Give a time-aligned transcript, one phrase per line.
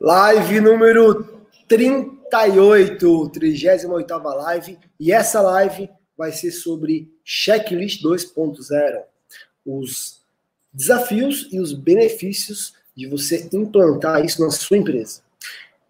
[0.00, 4.78] Live número 38, 38 live.
[4.98, 9.02] E essa live vai ser sobre Checklist 2.0.
[9.64, 10.20] Os
[10.72, 15.22] desafios e os benefícios de você implantar isso na sua empresa.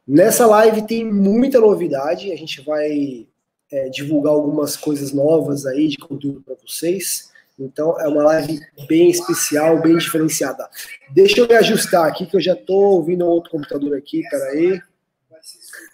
[0.06, 3.26] Nessa live tem muita novidade, a gente vai
[3.72, 7.32] é, divulgar algumas coisas novas aí de conteúdo para vocês.
[7.58, 10.68] Então é uma live bem especial, bem diferenciada.
[11.10, 14.82] Deixa eu me ajustar aqui que eu já estou ouvindo outro computador aqui, peraí.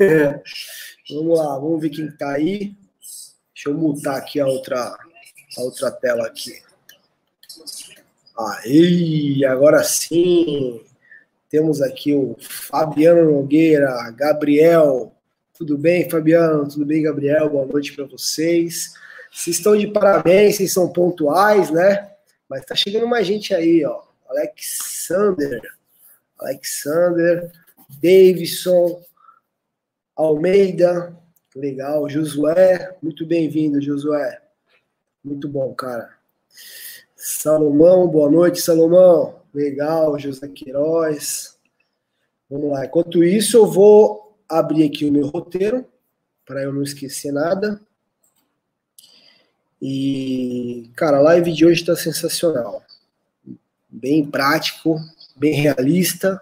[0.01, 0.41] É.
[1.11, 2.75] Vamos lá, vamos ver quem está aí.
[3.55, 4.97] Deixa eu mutar aqui a outra,
[5.59, 6.63] a outra tela aqui.
[8.39, 10.81] Aí, agora sim.
[11.51, 15.13] Temos aqui o Fabiano Nogueira, Gabriel.
[15.53, 16.67] Tudo bem, Fabiano?
[16.67, 17.51] Tudo bem, Gabriel?
[17.51, 18.95] Boa noite para vocês.
[19.33, 22.11] Vocês estão de parabéns, vocês são pontuais, né?
[22.49, 24.03] Mas tá chegando mais gente aí, ó.
[24.29, 25.61] Alexander,
[26.39, 27.51] Alexander,
[28.03, 29.03] Davidson,
[30.17, 31.17] Almeida,
[31.55, 32.09] legal.
[32.09, 34.41] Josué, muito bem-vindo, Josué.
[35.23, 36.11] Muito bom, cara.
[37.17, 39.41] Salomão, boa noite, Salomão.
[39.53, 41.57] Legal, José Queiroz.
[42.49, 42.87] Vamos lá.
[42.87, 45.87] Enquanto isso, eu vou abrir aqui o meu roteiro,
[46.45, 47.81] para eu não esquecer nada.
[49.81, 52.83] E, cara, a live de hoje está sensacional.
[53.89, 55.01] Bem prático,
[55.35, 56.41] bem realista.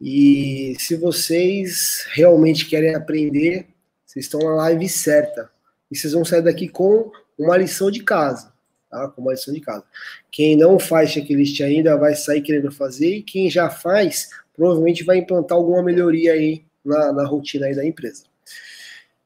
[0.00, 3.66] E se vocês realmente querem aprender,
[4.04, 5.50] vocês estão na live certa.
[5.90, 8.52] E vocês vão sair daqui com uma lição de casa.
[8.90, 9.08] Tá?
[9.08, 9.84] Com uma lição de casa.
[10.30, 13.16] Quem não faz checklist ainda vai sair querendo fazer.
[13.16, 17.84] E quem já faz, provavelmente vai implantar alguma melhoria aí na, na rotina aí da
[17.84, 18.24] empresa.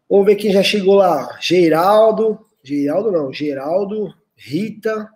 [0.08, 1.38] Vamos ver quem já chegou lá.
[1.40, 5.10] Geraldo, Geraldo não, Geraldo, Rita,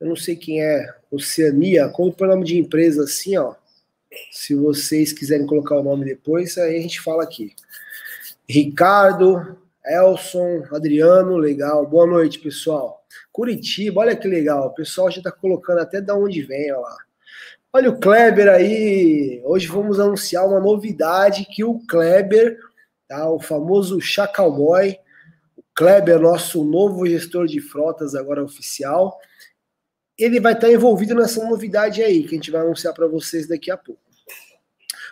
[0.00, 3.54] eu não sei quem é, Oceania, como por nome de empresa assim, ó.
[4.30, 7.54] Se vocês quiserem colocar o nome depois, aí a gente fala aqui.
[8.48, 11.86] Ricardo, Elson, Adriano, legal.
[11.86, 13.04] Boa noite, pessoal.
[13.32, 14.68] Curitiba, olha que legal.
[14.68, 16.96] O pessoal já está colocando até da onde vem, ó lá.
[17.72, 19.40] Olha o Kleber aí.
[19.44, 22.58] Hoje vamos anunciar uma novidade que o Kleber,
[23.08, 24.96] tá, o famoso Chacalboy,
[25.74, 29.18] Kleber, nosso novo gestor de frotas, agora oficial,
[30.16, 33.70] ele vai estar envolvido nessa novidade aí, que a gente vai anunciar para vocês daqui
[33.70, 34.00] a pouco.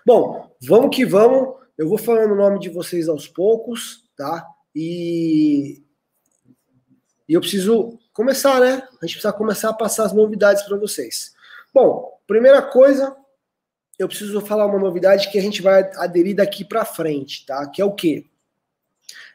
[0.07, 1.55] Bom, vamos que vamos.
[1.77, 4.47] Eu vou falando o nome de vocês aos poucos, tá?
[4.75, 5.83] E,
[7.29, 8.87] e eu preciso começar, né?
[9.01, 11.35] A gente precisa começar a passar as novidades para vocês.
[11.75, 13.17] Bom, primeira coisa,
[13.99, 17.69] eu preciso falar uma novidade que a gente vai aderir daqui para frente, tá?
[17.69, 18.27] Que é o quê?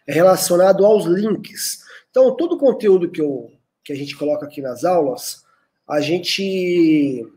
[0.07, 1.83] É relacionado aos links.
[2.09, 3.51] Então, todo o conteúdo que, eu,
[3.83, 5.43] que a gente coloca aqui nas aulas,
[5.87, 7.27] a gente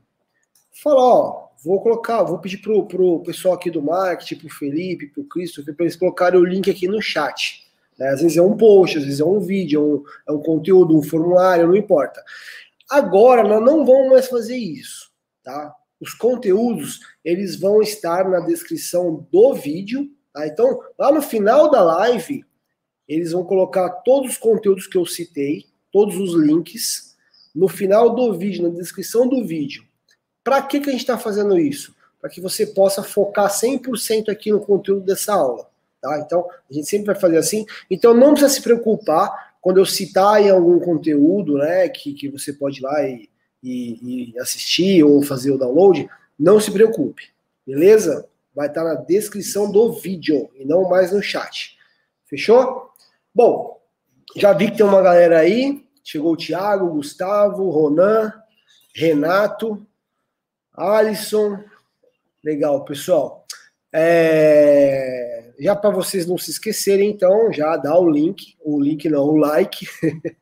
[0.82, 5.24] fala, ó, vou colocar, vou pedir pro, pro pessoal aqui do marketing, pro Felipe, pro
[5.24, 7.66] Christopher, para eles colocarem o link aqui no chat.
[7.98, 8.08] Né?
[8.08, 9.80] Às vezes é um post, às vezes é um vídeo,
[10.26, 12.22] é um, é um conteúdo, um formulário, não importa.
[12.88, 15.10] Agora, nós não vamos mais fazer isso,
[15.44, 15.74] tá?
[16.00, 20.46] Os conteúdos, eles vão estar na descrição do vídeo, tá?
[20.46, 22.44] Então, lá no final da live,
[23.10, 27.16] eles vão colocar todos os conteúdos que eu citei, todos os links,
[27.52, 29.82] no final do vídeo, na descrição do vídeo.
[30.44, 31.92] Para que, que a gente está fazendo isso?
[32.20, 35.68] Para que você possa focar 100% aqui no conteúdo dessa aula.
[36.00, 36.20] Tá?
[36.24, 37.66] Então, a gente sempre vai fazer assim.
[37.90, 42.52] Então, não precisa se preocupar quando eu citar em algum conteúdo né, que, que você
[42.52, 43.28] pode ir lá e,
[43.60, 46.08] e, e assistir ou fazer o download.
[46.38, 47.24] Não se preocupe,
[47.66, 48.28] beleza?
[48.54, 51.76] Vai estar tá na descrição do vídeo e não mais no chat.
[52.26, 52.89] Fechou?
[53.34, 53.80] Bom,
[54.36, 55.84] já vi que tem uma galera aí.
[56.02, 58.32] Chegou o Thiago, o Gustavo, o Ronan,
[58.94, 59.86] Renato,
[60.72, 61.62] Alisson.
[62.42, 63.44] Legal, pessoal.
[63.92, 65.52] É...
[65.58, 69.36] Já para vocês não se esquecerem, então, já dá o link, o link não, o
[69.36, 69.86] like,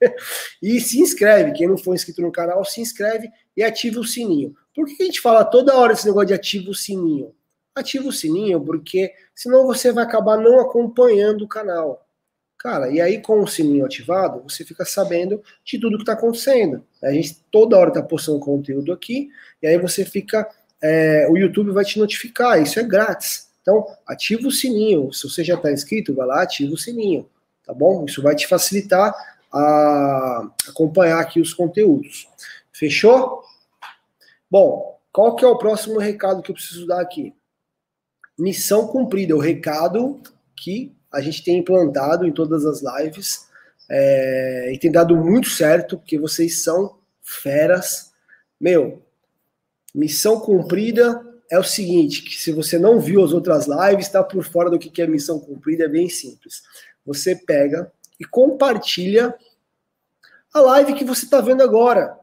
[0.63, 1.53] e se inscreve.
[1.53, 4.55] Quem não for inscrito no canal, se inscreve e ativa o sininho.
[4.73, 7.35] Por que a gente fala toda hora esse negócio de ativa o sininho?
[7.75, 12.08] Ativa o sininho porque senão você vai acabar não acompanhando o canal.
[12.59, 16.85] Cara, e aí com o sininho ativado, você fica sabendo de tudo que está acontecendo.
[17.03, 19.31] A gente toda hora está postando conteúdo aqui,
[19.63, 20.49] e aí você fica.
[20.83, 23.49] É, o YouTube vai te notificar, isso é grátis.
[23.63, 25.13] Então, ativa o sininho.
[25.13, 27.29] Se você já está inscrito, vai lá, ativa o sininho.
[27.65, 28.05] Tá bom?
[28.05, 29.15] Isso vai te facilitar
[29.53, 32.29] a acompanhar aqui os conteúdos.
[32.73, 33.43] Fechou?
[34.51, 37.35] Bom, qual que é o próximo recado que eu preciso dar aqui?
[38.39, 40.21] Missão cumprida, o recado
[40.57, 43.49] que a gente tem implantado em todas as lives
[43.91, 48.13] é, e tem dado muito certo, porque vocês são feras.
[48.61, 49.03] Meu,
[49.95, 54.45] missão cumprida, é o seguinte, que se você não viu as outras lives, está por
[54.45, 56.63] fora do que é missão cumprida, é bem simples.
[57.07, 57.91] Você pega
[58.21, 59.35] e compartilha
[60.53, 62.19] a live que você está vendo agora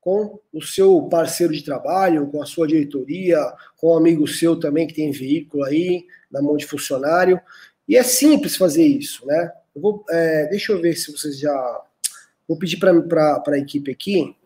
[0.00, 3.40] com o seu parceiro de trabalho, com a sua diretoria,
[3.76, 7.40] com um amigo seu também que tem veículo aí, na mão de funcionário.
[7.88, 9.52] E é simples fazer isso, né?
[9.74, 11.82] Eu vou, é, deixa eu ver se vocês já.
[12.46, 14.36] Vou pedir para a equipe aqui.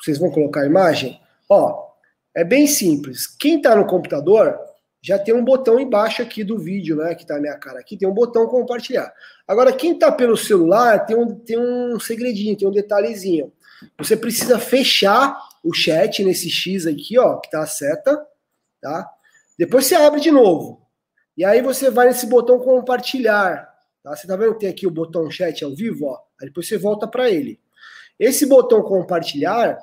[0.00, 1.20] Vocês vão colocar a imagem?
[1.48, 1.88] Ó,
[2.34, 3.26] é bem simples.
[3.26, 4.56] Quem está no computador
[5.00, 7.14] já tem um botão embaixo aqui do vídeo, né?
[7.14, 9.12] Que está a minha cara aqui, tem um botão compartilhar.
[9.46, 13.52] Agora, quem está pelo celular tem um, tem um segredinho, tem um detalhezinho.
[13.96, 18.20] Você precisa fechar o chat nesse X aqui, ó, que tá a seta,
[18.80, 19.08] tá?
[19.58, 20.87] Depois você abre de novo.
[21.38, 24.16] E aí você vai nesse botão compartilhar, tá?
[24.16, 26.18] Você tá vendo que tem aqui o botão chat ao vivo, ó?
[26.40, 27.60] Aí depois você volta para ele.
[28.18, 29.78] Esse botão compartilhar,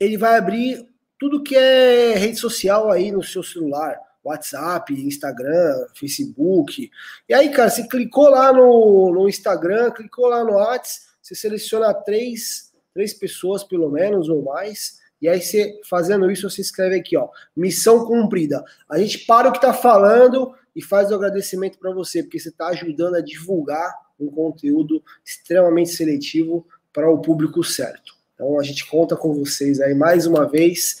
[0.00, 0.88] ele vai abrir
[1.18, 4.00] tudo que é rede social aí no seu celular.
[4.24, 6.90] WhatsApp, Instagram, Facebook.
[7.28, 11.92] E aí, cara, você clicou lá no, no Instagram, clicou lá no WhatsApp, você seleciona
[11.92, 15.02] três três pessoas pelo menos ou mais.
[15.20, 18.64] E aí você fazendo isso, você escreve aqui, ó, missão cumprida.
[18.88, 22.48] A gente para o que está falando e faz o agradecimento para você, porque você
[22.48, 28.14] está ajudando a divulgar um conteúdo extremamente seletivo para o público certo.
[28.34, 31.00] Então a gente conta com vocês aí mais uma vez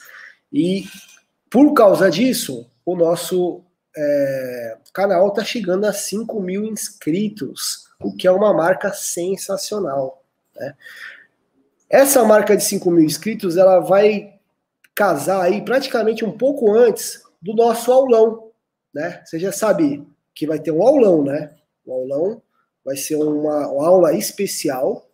[0.52, 0.84] e
[1.50, 3.62] por causa disso, o nosso
[3.94, 10.24] é, canal está chegando a 5 mil inscritos, o que é uma marca sensacional.
[10.56, 10.74] Né?
[11.90, 14.34] Essa marca de 5 mil inscritos, ela vai
[14.94, 18.51] casar aí praticamente um pouco antes do nosso aulão,
[18.94, 19.22] né?
[19.24, 21.54] Você já sabe que vai ter um aulão, né?
[21.84, 22.42] O aulão
[22.84, 25.08] vai ser uma, uma aula especial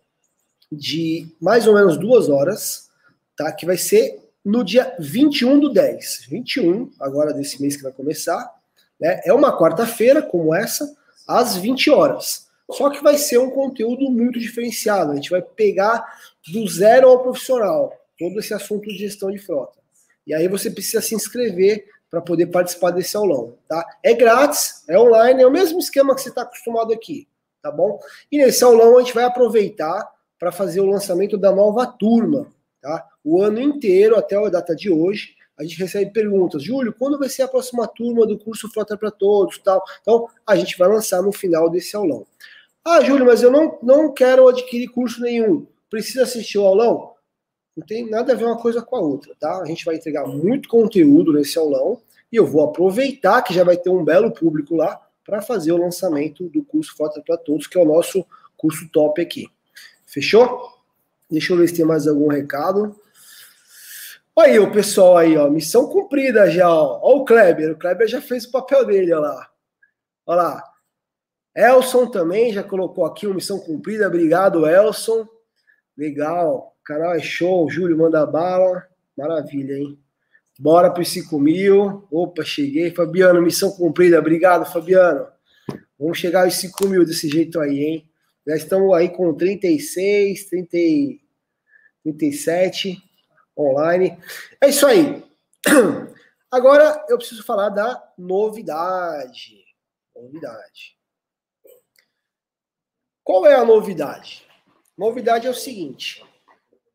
[0.71, 2.89] de mais ou menos duas horas,
[3.35, 3.51] tá?
[3.51, 6.27] Que vai ser no dia 21 do 10.
[6.29, 8.53] 21, agora desse mês que vai começar,
[8.99, 9.21] né?
[9.25, 10.95] É uma quarta-feira, como essa,
[11.27, 12.47] às 20 horas.
[12.71, 15.11] Só que vai ser um conteúdo muito diferenciado.
[15.11, 16.05] A gente vai pegar
[16.47, 19.79] do zero ao profissional todo esse assunto de gestão de frota.
[20.27, 23.85] E aí você precisa se inscrever para poder participar desse aulão, tá?
[24.03, 27.27] É grátis, é online, é o mesmo esquema que você está acostumado aqui,
[27.61, 27.99] tá bom?
[28.31, 30.09] E nesse aulão a gente vai aproveitar
[30.39, 32.47] para fazer o lançamento da nova turma,
[32.81, 33.05] tá?
[33.23, 37.27] O ano inteiro, até a data de hoje, a gente recebe perguntas, Júlio, quando vai
[37.27, 39.83] ser a próxima turma do curso Frota para Todos, tal?
[40.01, 42.25] Então, a gente vai lançar no final desse aulão.
[42.83, 45.67] Ah, Júlio, mas eu não, não quero adquirir curso nenhum.
[45.89, 47.11] Precisa assistir o aulão?
[47.79, 49.61] Não tem nada a ver uma coisa com a outra, tá?
[49.61, 53.77] A gente vai entregar muito conteúdo nesse aulão e eu vou aproveitar que já vai
[53.77, 57.77] ter um belo público lá para fazer o lançamento do curso Frota para Todos, que
[57.77, 58.25] é o nosso
[58.57, 59.47] curso top aqui.
[60.05, 60.73] Fechou?
[61.31, 62.93] Deixa eu ver se tem mais algum recado.
[64.37, 66.99] Aí, o pessoal aí, ó, missão cumprida já, ó.
[67.01, 69.49] Ó o Kleber, o Kleber já fez o papel dele, ó lá.
[70.25, 70.63] Ó lá.
[71.55, 74.07] Elson também já colocou aqui uma missão cumprida.
[74.07, 75.25] Obrigado, Elson.
[75.97, 76.75] Legal.
[76.89, 77.69] Canal é show.
[77.69, 78.83] Júlio manda bala.
[79.15, 79.99] Maravilha, hein?
[80.57, 82.07] Bora para os 5 mil.
[82.09, 82.89] Opa, cheguei.
[82.89, 84.17] Fabiano, missão cumprida.
[84.17, 85.27] Obrigado, Fabiano.
[85.99, 88.09] Vamos chegar aos 5 mil desse jeito aí, hein?
[88.47, 91.21] Já estamos aí com 36, 30,
[92.03, 92.97] 37
[93.55, 94.17] online.
[94.59, 95.23] É isso aí.
[96.49, 99.63] Agora eu preciso falar da novidade.
[100.15, 100.97] Novidade.
[103.23, 104.43] Qual é a novidade?
[104.97, 106.27] Novidade é o seguinte: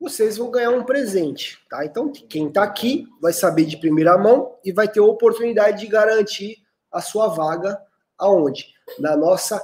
[0.05, 1.85] vocês vão ganhar um presente, tá?
[1.85, 5.87] Então, quem está aqui vai saber de primeira mão e vai ter a oportunidade de
[5.87, 6.59] garantir
[6.93, 7.81] a sua vaga
[8.19, 8.67] aonde?
[8.99, 9.61] Na nossa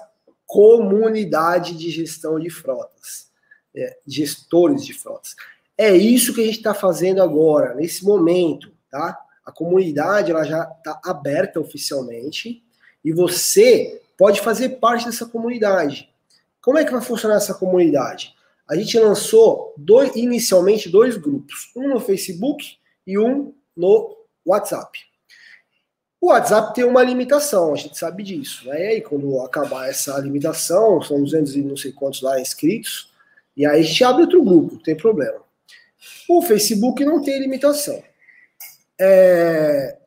[0.46, 3.28] comunidade de gestão de frotas,
[3.76, 5.36] é, gestores de frotas.
[5.76, 9.18] É isso que a gente está fazendo agora, nesse momento, tá?
[9.44, 12.64] A comunidade ela já está aberta oficialmente
[13.04, 16.08] e você pode fazer parte dessa comunidade.
[16.62, 18.34] Como é que vai funcionar essa comunidade?
[18.70, 24.96] A gente lançou dois, inicialmente dois grupos, um no Facebook e um no WhatsApp.
[26.20, 28.68] O WhatsApp tem uma limitação, a gente sabe disso.
[28.68, 28.80] Né?
[28.80, 33.12] E aí, quando acabar essa limitação, são 200 e não sei quantos lá inscritos,
[33.56, 35.42] e aí a gente abre outro grupo, não tem problema.
[36.28, 38.00] O Facebook não tem limitação.
[39.00, 39.98] É...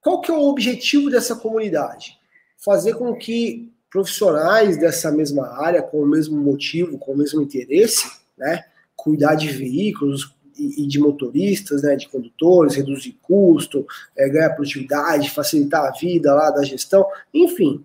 [0.00, 2.16] Qual que é o objetivo dessa comunidade?
[2.56, 8.10] Fazer com que profissionais dessa mesma área, com o mesmo motivo, com o mesmo interesse,
[8.36, 8.64] né?
[8.96, 11.94] Cuidar de veículos e, de motoristas, né?
[11.94, 17.84] De condutores, reduzir custo, é, ganhar produtividade, facilitar a vida lá da gestão, enfim.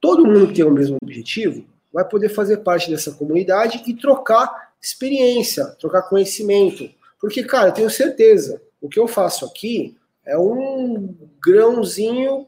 [0.00, 4.72] Todo mundo que tem o mesmo objetivo vai poder fazer parte dessa comunidade e trocar
[4.82, 6.90] experiência, trocar conhecimento.
[7.20, 12.46] Porque, cara, eu tenho certeza, o que eu faço aqui é um grãozinho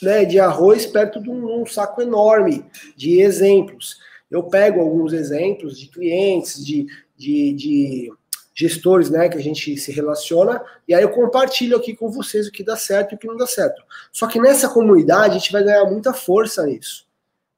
[0.00, 2.64] né, de arroz perto de um, um saco enorme
[2.96, 3.98] de exemplos.
[4.30, 8.12] Eu pego alguns exemplos de clientes, de, de, de
[8.54, 12.52] gestores né, que a gente se relaciona, e aí eu compartilho aqui com vocês o
[12.52, 13.82] que dá certo e o que não dá certo.
[14.12, 17.06] Só que nessa comunidade a gente vai ganhar muita força nisso.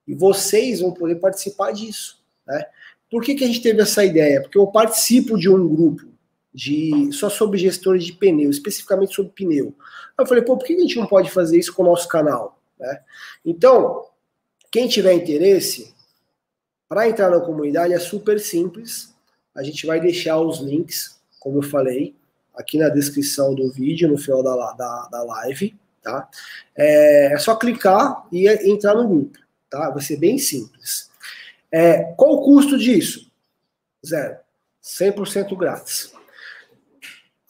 [0.07, 2.23] E vocês vão poder participar disso.
[2.47, 2.65] Né?
[3.11, 4.43] Por que, que a gente teve essa ideia?
[4.43, 6.14] Porque eu participo de um grupo
[6.55, 9.75] de só sobre gestores de pneu, especificamente sobre pneu.
[10.17, 12.61] Eu falei, pô, por que a gente não pode fazer isso com o nosso canal?
[12.79, 13.01] Né?
[13.45, 14.07] Então,
[14.71, 15.93] quem tiver interesse,
[16.89, 19.15] para entrar na comunidade é super simples
[19.55, 22.15] a gente vai deixar os links, como eu falei,
[22.55, 26.29] aqui na descrição do vídeo, no final da, da, da live, tá?
[26.77, 29.39] É, é, só clicar e entrar no grupo,
[29.71, 29.91] tá?
[29.91, 31.11] Vai ser bem simples.
[31.71, 33.31] É, qual o custo disso?
[34.05, 34.37] Zero.
[34.83, 36.13] 100% grátis.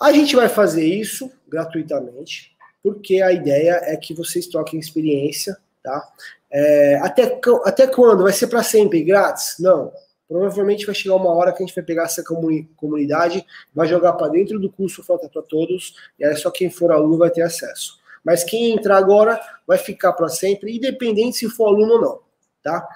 [0.00, 6.12] A gente vai fazer isso gratuitamente, porque a ideia é que vocês troquem experiência, tá?
[6.50, 8.24] É, até, até quando?
[8.24, 9.56] Vai ser para sempre grátis?
[9.58, 9.92] Não.
[10.28, 12.24] Provavelmente vai chegar uma hora que a gente vai pegar essa
[12.76, 16.90] comunidade, vai jogar para dentro do curso Frota para Todos, e aí só quem for
[16.90, 17.98] aluno vai ter acesso.
[18.24, 22.20] Mas quem entrar agora vai ficar para sempre, independente se for aluno ou não,
[22.62, 22.88] tá?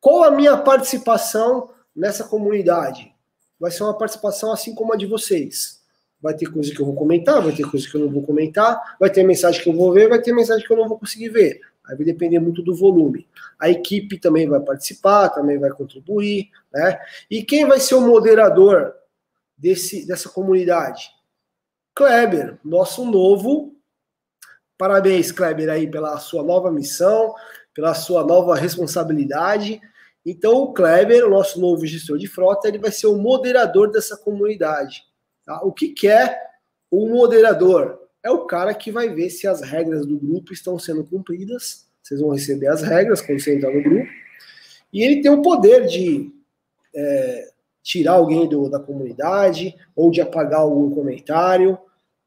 [0.00, 3.12] Qual a minha participação nessa comunidade?
[3.58, 5.75] Vai ser uma participação assim como a de vocês.
[6.20, 8.96] Vai ter coisa que eu vou comentar, vai ter coisa que eu não vou comentar,
[8.98, 11.28] vai ter mensagem que eu vou ver, vai ter mensagem que eu não vou conseguir
[11.28, 11.60] ver.
[11.86, 13.28] Aí vai depender muito do volume.
[13.58, 16.98] A equipe também vai participar, também vai contribuir, né?
[17.30, 18.92] E quem vai ser o moderador
[19.56, 21.10] desse, dessa comunidade?
[21.94, 23.74] Kleber, nosso novo.
[24.76, 27.34] Parabéns, Kleber, aí pela sua nova missão,
[27.72, 29.80] pela sua nova responsabilidade.
[30.24, 34.16] Então, o Kleber, o nosso novo gestor de frota, ele vai ser o moderador dessa
[34.16, 35.04] comunidade.
[35.46, 35.62] Tá?
[35.62, 36.36] O que, que é
[36.90, 38.06] o moderador?
[38.26, 41.86] é o cara que vai ver se as regras do grupo estão sendo cumpridas.
[42.02, 44.08] Vocês vão receber as regras quando você entrar no grupo.
[44.92, 46.32] E ele tem o poder de
[46.92, 47.50] é,
[47.84, 51.78] tirar alguém do, da comunidade ou de apagar algum comentário,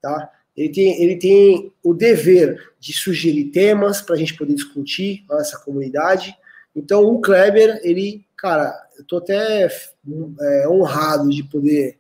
[0.02, 0.32] tá?
[0.56, 5.60] Ele tem, ele tem o dever de sugerir temas para a gente poder discutir nessa
[5.60, 6.34] comunidade.
[6.74, 11.99] Então, o Kleber, ele, cara, eu tô até é, honrado de poder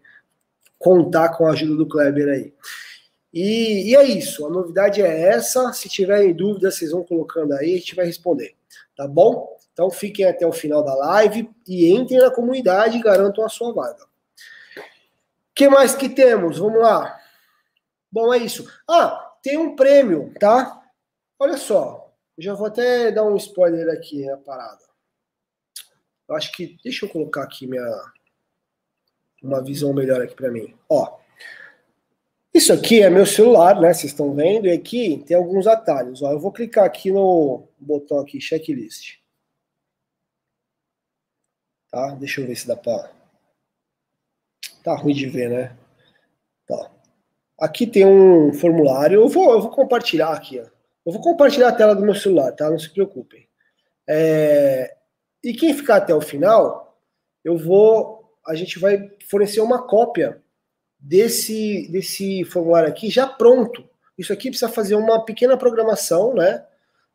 [0.79, 2.53] contar com a ajuda do Kleber aí.
[3.31, 5.71] E, e, é isso, a novidade é essa.
[5.73, 8.55] Se tiverem dúvidas, vocês vão colocando aí, a gente vai responder,
[8.95, 9.55] tá bom?
[9.71, 13.71] Então fiquem até o final da live e entrem na comunidade e garantam a sua
[13.71, 14.03] vaga.
[14.03, 16.57] O que mais que temos?
[16.57, 17.19] Vamos lá.
[18.11, 18.67] Bom, é isso.
[18.89, 20.81] Ah, tem um prêmio, tá?
[21.37, 24.83] Olha só, já vou até dar um spoiler aqui na parada.
[26.27, 27.85] Eu acho que deixa eu colocar aqui minha
[29.41, 30.75] uma visão melhor aqui para mim.
[30.89, 31.17] Ó,
[32.53, 33.93] isso aqui é meu celular, né?
[33.93, 36.21] Vocês estão vendo, e aqui tem alguns atalhos.
[36.21, 39.19] Ó, eu vou clicar aqui no botão aqui, checklist.
[41.91, 42.15] Tá?
[42.15, 43.11] Deixa eu ver se dá para.
[44.83, 45.77] Tá ruim de ver, né?
[46.67, 46.91] Tá.
[47.59, 49.21] Aqui tem um formulário.
[49.21, 50.65] Eu vou, eu vou compartilhar aqui, ó.
[51.05, 52.69] Eu vou compartilhar a tela do meu celular, tá?
[52.69, 53.47] Não se preocupem.
[54.07, 54.95] É...
[55.43, 56.99] E quem ficar até o final,
[57.43, 58.18] eu vou.
[58.45, 60.41] A gente vai fornecer uma cópia
[60.99, 63.87] desse, desse formulário aqui já pronto.
[64.17, 66.65] Isso aqui precisa fazer uma pequena programação, né?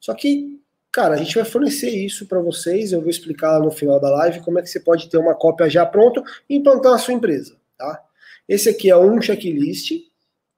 [0.00, 2.92] Só que, cara, a gente vai fornecer isso para vocês.
[2.92, 5.68] Eu vou explicar no final da live como é que você pode ter uma cópia
[5.68, 8.02] já pronto e implantar na sua empresa, tá?
[8.48, 9.92] Esse aqui é um checklist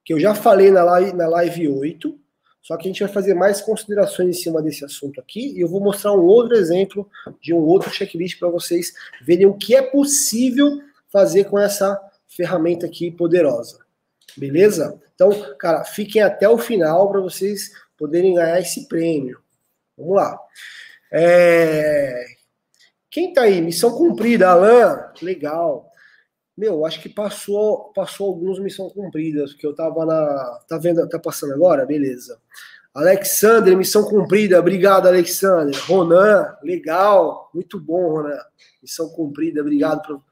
[0.04, 2.18] que eu já falei na live, na live 8,
[2.66, 5.68] só que a gente vai fazer mais considerações em cima desse assunto aqui e eu
[5.68, 7.08] vou mostrar um outro exemplo
[7.40, 8.92] de um outro checklist para vocês
[9.23, 11.96] verem o que é possível fazer com essa
[12.26, 13.78] ferramenta aqui poderosa.
[14.37, 15.00] Beleza?
[15.14, 15.30] Então,
[15.61, 19.38] cara, fiquem até o final para vocês poderem ganhar esse prêmio.
[19.96, 20.37] Vamos lá.
[21.12, 22.25] É...
[23.08, 23.62] Quem tá aí?
[23.62, 25.12] Missão cumprida, Alan.
[25.23, 25.88] Legal.
[26.56, 30.60] Meu, acho que passou, passou alguns missão cumpridas, porque eu tava na.
[30.66, 31.06] Tá vendo?
[31.08, 31.84] Tá passando agora?
[31.84, 32.40] Beleza.
[32.94, 34.58] Alexandre, missão cumprida.
[34.58, 35.76] Obrigado, Alexandre.
[35.80, 37.50] Ronan, legal.
[37.52, 38.38] Muito bom, Ronan.
[38.82, 39.60] Missão cumprida.
[39.60, 40.22] Obrigado por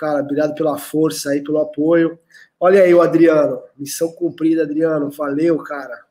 [0.00, 2.18] Cara, obrigado pela força aí, pelo apoio.
[2.58, 3.62] Olha aí o Adriano.
[3.76, 5.10] Missão cumprida, Adriano.
[5.10, 6.06] Valeu, cara.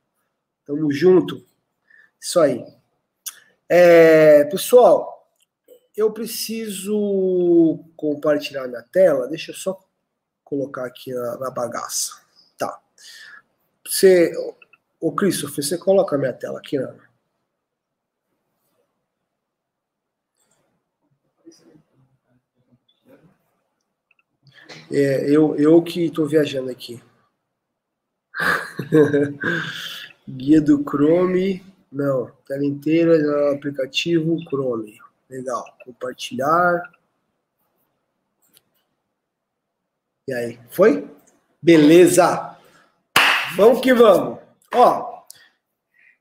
[0.63, 1.43] Tamo junto.
[2.21, 2.63] Isso aí.
[3.67, 5.18] É, pessoal,
[5.99, 9.27] eu preciso compartilhar minha tela.
[9.27, 9.77] Deixa eu só
[10.45, 12.21] colocar aqui na, na bagaça.
[12.57, 12.81] Tá.
[13.85, 14.33] Você,
[14.99, 16.95] ô Christopher, você coloca a minha tela aqui, né?
[24.91, 27.01] É, eu, eu que estou viajando aqui.
[30.27, 31.61] Guia do Chrome.
[31.91, 34.97] Não, tela inteira aplicativo Chrome.
[35.29, 35.63] Legal.
[35.85, 36.81] Compartilhar.
[40.27, 41.09] E aí, foi?
[41.61, 42.57] Beleza!
[43.55, 44.39] Vamos que vamos.
[44.73, 45.23] Ó,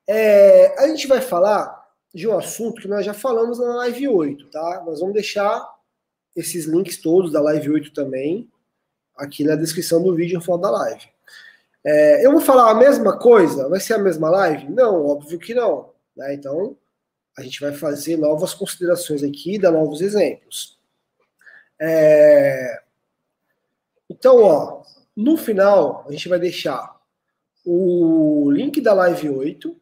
[0.07, 4.51] é, a gente vai falar de um assunto que nós já falamos na live 8,
[4.51, 4.83] tá?
[4.85, 5.63] Nós vamos deixar
[6.35, 8.51] esses links todos da live 8 também
[9.15, 11.07] aqui na descrição do vídeo no final da live.
[11.85, 13.69] É, eu vou falar a mesma coisa?
[13.69, 14.71] Vai ser a mesma live?
[14.71, 15.91] Não, óbvio que não.
[16.17, 16.35] Né?
[16.35, 16.77] Então,
[17.39, 20.77] a gente vai fazer novas considerações aqui, dar novos exemplos.
[21.81, 22.83] É,
[24.11, 24.83] então, ó,
[25.17, 26.97] no final, a gente vai deixar
[27.65, 29.77] o link da live 8,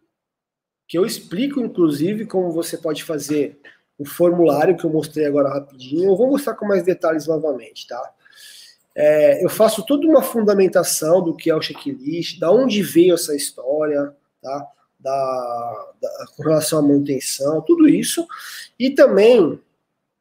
[0.87, 3.59] que eu explico, inclusive, como você pode fazer
[3.99, 6.11] o formulário que eu mostrei agora rapidinho.
[6.11, 8.13] Eu vou mostrar com mais detalhes novamente, tá?
[8.95, 13.35] É, eu faço toda uma fundamentação do que é o checklist, da onde veio essa
[13.35, 14.69] história, tá?
[15.07, 18.27] Da, da, com relação à manutenção, tudo isso.
[18.77, 19.61] E também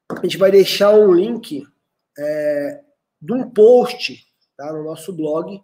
[0.07, 1.67] a gente vai deixar um link
[2.15, 2.81] é,
[3.19, 5.59] de um post tá, no nosso blog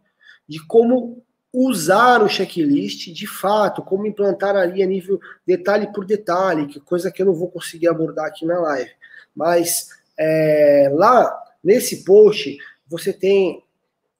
[0.49, 1.23] de como
[1.53, 7.11] usar o checklist de fato, como implantar ali a nível detalhe por detalhe, que coisa
[7.11, 8.89] que eu não vou conseguir abordar aqui na live.
[9.35, 11.31] Mas é, lá
[11.63, 13.63] nesse post você tem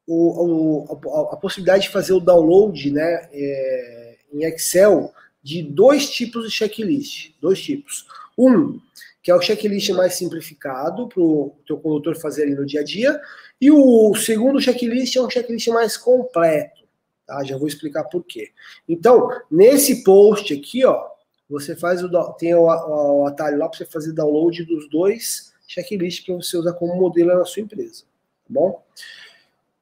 [0.05, 4.00] o, o, a, a, possibilidade de fazer o download né, é,
[4.33, 7.31] em Excel de dois tipos de checklist.
[7.41, 8.05] Dois tipos.
[8.37, 8.79] Um,
[9.21, 12.83] que é o checklist mais simplificado para o teu condutor fazer ali no dia a
[12.83, 13.19] dia,
[13.59, 16.81] e o segundo checklist é um checklist mais completo,
[17.25, 17.43] tá?
[17.43, 18.51] Já vou explicar por quê.
[18.89, 21.07] Então, nesse post aqui, ó,
[21.47, 26.25] você faz o tem o, o atalho lá para você fazer download dos dois checklists
[26.25, 28.83] para você usar como modelo na sua empresa, tá bom?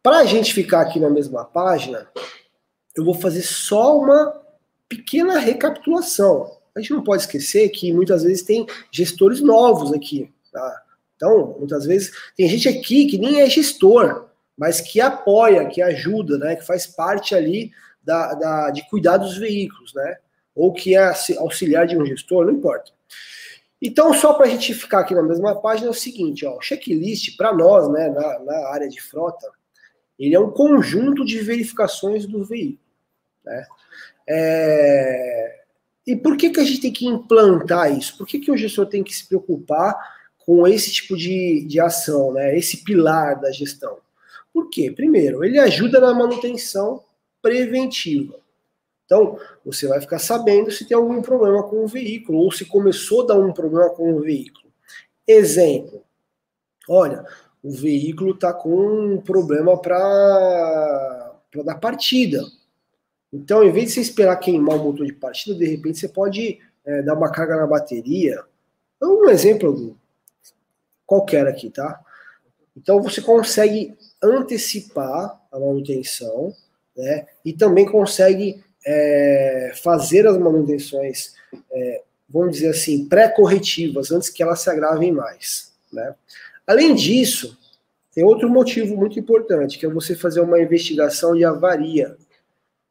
[0.04, 2.08] Para a gente ficar aqui na mesma página,
[2.96, 4.39] eu vou fazer só uma
[4.90, 6.58] pequena recapitulação.
[6.76, 10.84] A gente não pode esquecer que muitas vezes tem gestores novos aqui, tá?
[11.16, 16.38] Então, muitas vezes, tem gente aqui que nem é gestor, mas que apoia, que ajuda,
[16.38, 16.56] né?
[16.56, 20.18] Que faz parte ali da, da de cuidar dos veículos, né?
[20.56, 22.92] Ou que é auxiliar de um gestor, não importa.
[23.82, 26.62] Então, só para a gente ficar aqui na mesma página, é o seguinte, ó, o
[26.62, 29.50] checklist, para nós, né, na, na, área de frota,
[30.18, 32.84] ele é um conjunto de verificações do veículo.
[33.46, 33.66] Né?
[34.30, 35.60] É...
[36.06, 38.18] E por que, que a gente tem que implantar isso?
[38.18, 39.96] Por que, que o gestor tem que se preocupar
[40.50, 42.58] com esse tipo de, de ação, né?
[42.58, 43.98] Esse pilar da gestão.
[44.52, 44.92] Por quê?
[44.92, 47.04] Primeiro, ele ajuda na manutenção
[47.42, 48.40] preventiva.
[49.06, 53.22] Então, você vai ficar sabendo se tem algum problema com o veículo, ou se começou
[53.24, 54.72] a dar um problema com o veículo.
[55.28, 56.04] Exemplo:
[56.88, 57.24] olha,
[57.62, 62.44] o veículo está com um problema para dar partida.
[63.32, 66.60] Então, em vez de você esperar queimar o motor de partida, de repente você pode
[66.86, 68.44] é, dar uma carga na bateria.
[68.98, 69.98] Então, um exemplo
[71.06, 72.00] qualquer aqui, tá?
[72.78, 76.54] Então você consegue antecipar a manutenção,
[76.96, 77.26] né?
[77.44, 81.34] E também consegue é, fazer as manutenções,
[81.72, 86.14] é, vamos dizer assim, pré-corretivas, antes que elas se agravem mais, né?
[86.66, 87.58] Além disso,
[88.14, 92.16] tem outro motivo muito importante, que é você fazer uma investigação de avaria.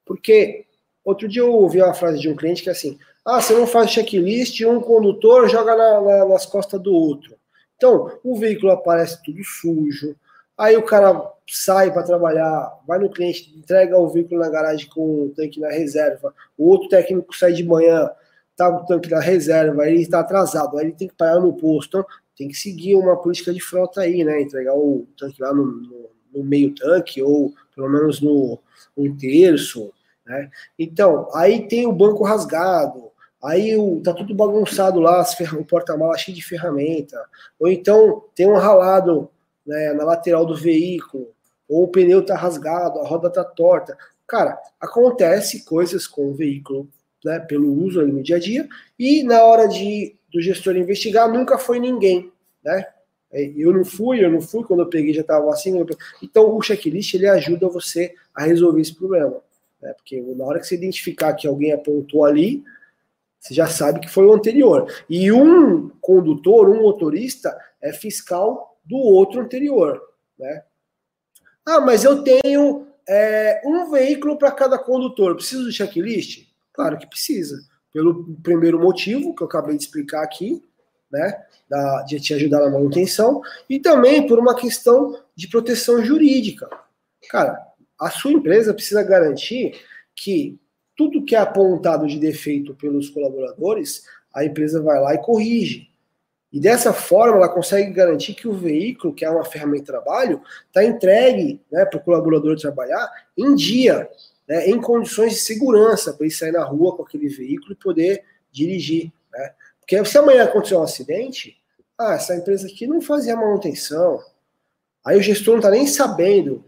[0.09, 0.65] Porque
[1.05, 3.67] outro dia eu ouvi uma frase de um cliente que é assim: ah, você não
[3.67, 7.37] faz checklist, um condutor joga na, na, nas costas do outro.
[7.77, 10.17] Então, o veículo aparece tudo sujo,
[10.57, 15.27] aí o cara sai para trabalhar, vai no cliente, entrega o veículo na garagem com
[15.27, 18.11] o tanque na reserva, o outro técnico sai de manhã,
[18.57, 21.39] tá com o tanque na reserva, aí ele está atrasado, aí ele tem que parar
[21.39, 25.41] no posto, então tem que seguir uma política de frota aí, né, entregar o tanque
[25.41, 28.59] lá no, no, no meio tanque, ou pelo menos no
[28.97, 29.93] um terço,
[30.29, 33.09] né, então, aí tem o banco rasgado,
[33.43, 35.25] Aí o, tá tudo bagunçado lá,
[35.59, 37.17] o porta-mala cheio de ferramenta.
[37.59, 39.31] Ou então tem um ralado
[39.65, 41.29] né, na lateral do veículo,
[41.69, 43.97] ou o pneu tá rasgado, a roda tá torta.
[44.27, 46.89] Cara, acontece coisas com o veículo,
[47.25, 51.31] né, pelo uso ali no dia a dia, e na hora de do gestor investigar,
[51.33, 52.31] nunca foi ninguém,
[52.63, 52.85] né?
[53.31, 55.75] É, eu não fui, eu não fui, quando eu peguei já estava assim.
[56.23, 59.41] Então o checklist ele ajuda você a resolver esse problema.
[59.81, 59.93] Né?
[59.95, 62.65] Porque na hora que você identificar que alguém apontou ali,
[63.39, 64.93] você já sabe que foi o anterior.
[65.09, 70.03] E um condutor, um motorista, é fiscal do outro anterior.
[70.39, 70.63] Né?
[71.65, 75.37] Ah, mas eu tenho é, um veículo para cada condutor.
[75.37, 76.49] Preciso de checklist?
[76.73, 77.57] Claro que precisa.
[77.93, 80.63] Pelo primeiro motivo, que eu acabei de explicar aqui,
[81.11, 81.45] né?
[81.69, 86.69] Da, de te ajudar na manutenção, e também por uma questão de proteção jurídica.
[87.29, 87.68] Cara,
[87.99, 89.81] a sua empresa precisa garantir
[90.15, 90.59] que
[90.97, 95.89] tudo que é apontado de defeito pelos colaboradores, a empresa vai lá e corrige.
[96.53, 100.43] E dessa forma, ela consegue garantir que o veículo, que é uma ferramenta de trabalho,
[100.67, 104.09] está entregue né, para o colaborador trabalhar em dia,
[104.49, 108.25] né, em condições de segurança, para ele sair na rua com aquele veículo e poder
[108.51, 109.13] dirigir.
[109.33, 109.53] Né?
[109.79, 111.57] Porque se amanhã acontecer um acidente,
[111.99, 114.21] ah, essa empresa aqui não fazia manutenção.
[115.05, 116.65] Aí o gestor não está nem sabendo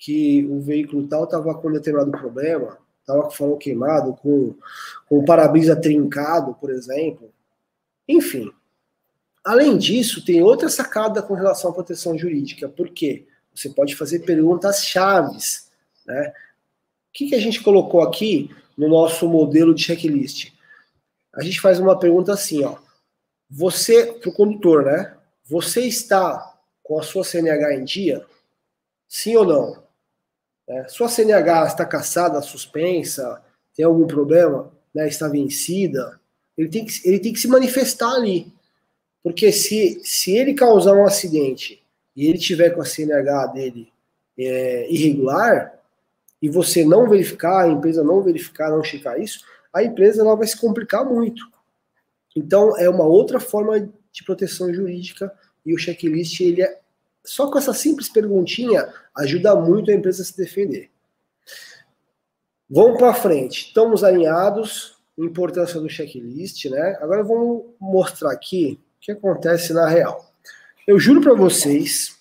[0.00, 4.54] que o veículo tal estava com determinado problema, estava com farol queimado, com,
[5.06, 7.30] com o para-brisa trincado, por exemplo.
[8.08, 8.50] Enfim.
[9.44, 12.66] Além disso, tem outra sacada com relação à proteção jurídica.
[12.66, 13.26] Por quê?
[13.54, 15.70] Você pode fazer perguntas chaves.
[16.06, 16.28] Né?
[16.28, 20.50] O que, que a gente colocou aqui no nosso modelo de checklist?
[21.34, 22.76] A gente faz uma pergunta assim, ó.
[23.50, 25.14] Você, para o condutor, né?
[25.44, 28.24] Você está com a sua CNH em dia?
[29.06, 29.89] Sim ou não?
[30.70, 33.42] É, sua CNH está caçada, suspensa,
[33.74, 36.20] tem algum problema, né, está vencida,
[36.56, 38.52] ele tem, que, ele tem que se manifestar ali.
[39.20, 41.82] Porque se, se ele causar um acidente
[42.14, 43.92] e ele tiver com a CNH dele
[44.38, 45.74] é, irregular,
[46.40, 50.46] e você não verificar, a empresa não verificar, não checar isso, a empresa ela vai
[50.46, 51.42] se complicar muito.
[52.34, 55.32] Então, é uma outra forma de proteção jurídica
[55.66, 56.78] e o checklist ele é
[57.24, 58.88] só com essa simples perguntinha
[59.20, 60.90] ajuda muito a empresa a se defender.
[62.68, 63.66] Vamos para frente.
[63.66, 64.98] Estamos alinhados.
[65.18, 66.98] Importância do checklist, né?
[67.00, 70.32] Agora vamos mostrar aqui o que acontece na real.
[70.86, 72.18] Eu juro para vocês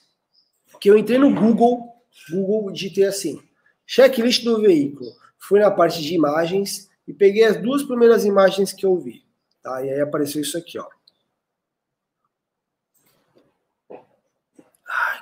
[0.82, 1.94] que eu entrei no Google,
[2.30, 3.42] Google digitei assim,
[3.86, 5.12] checklist do veículo.
[5.38, 9.24] Fui na parte de imagens e peguei as duas primeiras imagens que eu vi,
[9.62, 9.84] tá?
[9.84, 10.88] E aí apareceu isso aqui, ó.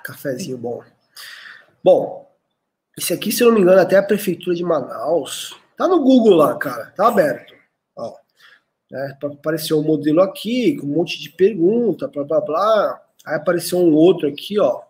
[0.03, 0.83] Cafezinho bom.
[1.87, 2.29] Bom,
[2.97, 5.55] esse aqui, se eu não me engano, até a prefeitura de Manaus.
[5.77, 6.91] Tá no Google lá, cara.
[6.97, 7.53] Tá aberto.
[7.95, 8.13] Ó.
[8.91, 13.01] É, apareceu um modelo aqui, com um monte de pergunta, blá blá blá.
[13.25, 14.81] Aí apareceu um outro aqui, ó.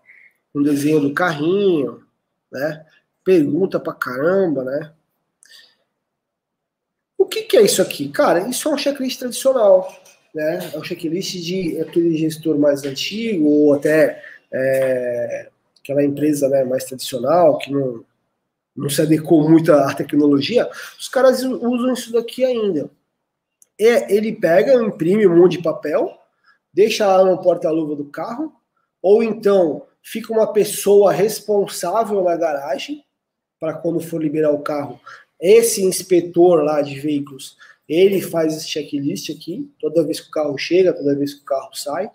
[0.56, 2.04] Um desenho do carrinho,
[2.52, 2.84] né?
[3.24, 4.92] Pergunta pra caramba, né?
[7.16, 8.10] O que, que é isso aqui?
[8.10, 9.96] Cara, isso é um checklist tradicional,
[10.34, 10.72] né?
[10.74, 14.20] É um checklist de aquele gestor mais antigo, ou até
[14.52, 15.52] é,
[15.88, 18.04] aquela empresa né, mais tradicional, que não,
[18.76, 20.70] não se adequou muito à tecnologia,
[21.00, 22.92] os caras usam isso daqui ainda.
[23.80, 26.18] É, ele pega, imprime um monte de papel,
[26.74, 28.54] deixa lá no porta-luva do carro,
[29.02, 33.04] ou então fica uma pessoa responsável na garagem
[33.60, 35.00] para quando for liberar o carro,
[35.40, 40.58] esse inspetor lá de veículos, ele faz esse checklist aqui, toda vez que o carro
[40.58, 42.12] chega, toda vez que o carro sai.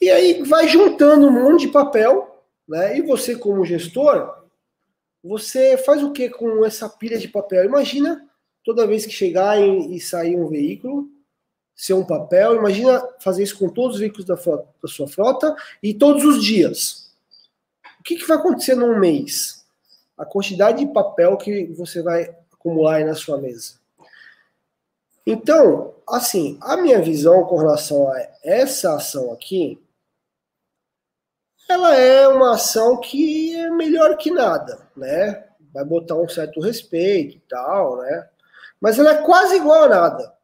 [0.00, 2.98] E aí vai juntando um monte de papel, né?
[2.98, 4.44] E você, como gestor,
[5.22, 7.64] você faz o que com essa pilha de papel?
[7.64, 8.28] Imagina
[8.64, 11.08] toda vez que chegar e sair um veículo,
[11.74, 15.54] ser um papel, imagina fazer isso com todos os veículos da, frota, da sua frota
[15.82, 17.12] e todos os dias.
[18.00, 19.64] O que, que vai acontecer num mês?
[20.16, 23.74] A quantidade de papel que você vai acumular aí na sua mesa.
[25.26, 29.78] Então, assim, a minha visão com relação a essa ação aqui
[31.68, 35.44] ela é uma ação que é melhor que nada, né?
[35.72, 38.28] Vai botar um certo respeito e tal, né?
[38.80, 40.34] Mas ela é quase igual a nada.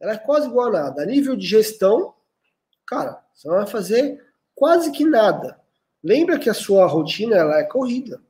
[0.00, 1.02] Ela é quase igual a nada.
[1.02, 2.14] A nível de gestão,
[2.86, 5.58] cara, você vai fazer quase que nada.
[6.02, 8.20] Lembra que a sua rotina ela é corrida.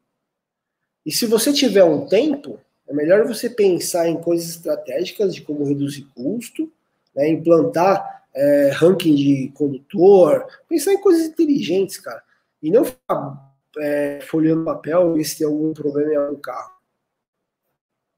[1.04, 5.64] E se você tiver um tempo, é melhor você pensar em coisas estratégicas de como
[5.64, 6.70] reduzir custo,
[7.14, 12.22] né, implantar é, ranking de condutor, pensar em coisas inteligentes, cara.
[12.62, 16.72] E não ficar é, folheando papel e se tem algum problema em algum carro.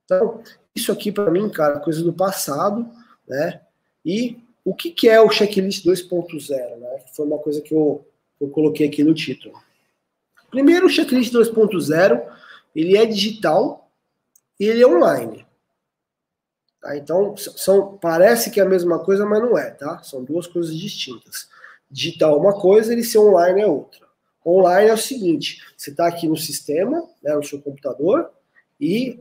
[0.05, 0.43] Então,
[0.75, 2.89] isso aqui para mim, cara, coisa do passado,
[3.27, 3.61] né?
[4.05, 7.05] E o que, que é o checklist 2.0, né?
[7.15, 8.07] Foi uma coisa que eu,
[8.41, 9.55] eu coloquei aqui no título.
[10.51, 12.23] Primeiro, o checklist 2.0,
[12.75, 13.91] ele é digital
[14.59, 15.44] e ele é online.
[16.85, 16.95] Tá?
[16.99, 20.03] Então, são, parece que é a mesma coisa, mas não é, tá?
[20.03, 21.49] São duas coisas distintas.
[21.91, 24.07] Digital é uma coisa, ele ser online é outra.
[24.45, 28.31] Online é o seguinte: você está aqui no sistema, né, no seu computador,
[28.79, 29.19] e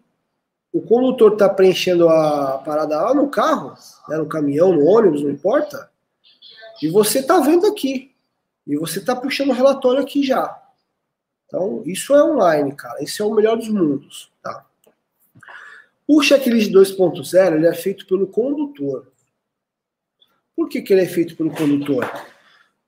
[0.73, 3.77] o condutor está preenchendo a parada lá no carro,
[4.09, 5.89] né, no caminhão, no ônibus, não importa,
[6.81, 8.13] e você está vendo aqui.
[8.67, 10.61] E você está puxando o relatório aqui já.
[11.45, 13.01] Então, isso é online, cara.
[13.03, 14.65] Isso é o melhor dos mundos, tá?
[16.07, 19.11] O checklist 2.0 ele é feito pelo condutor.
[20.55, 22.09] Por que, que ele é feito pelo condutor?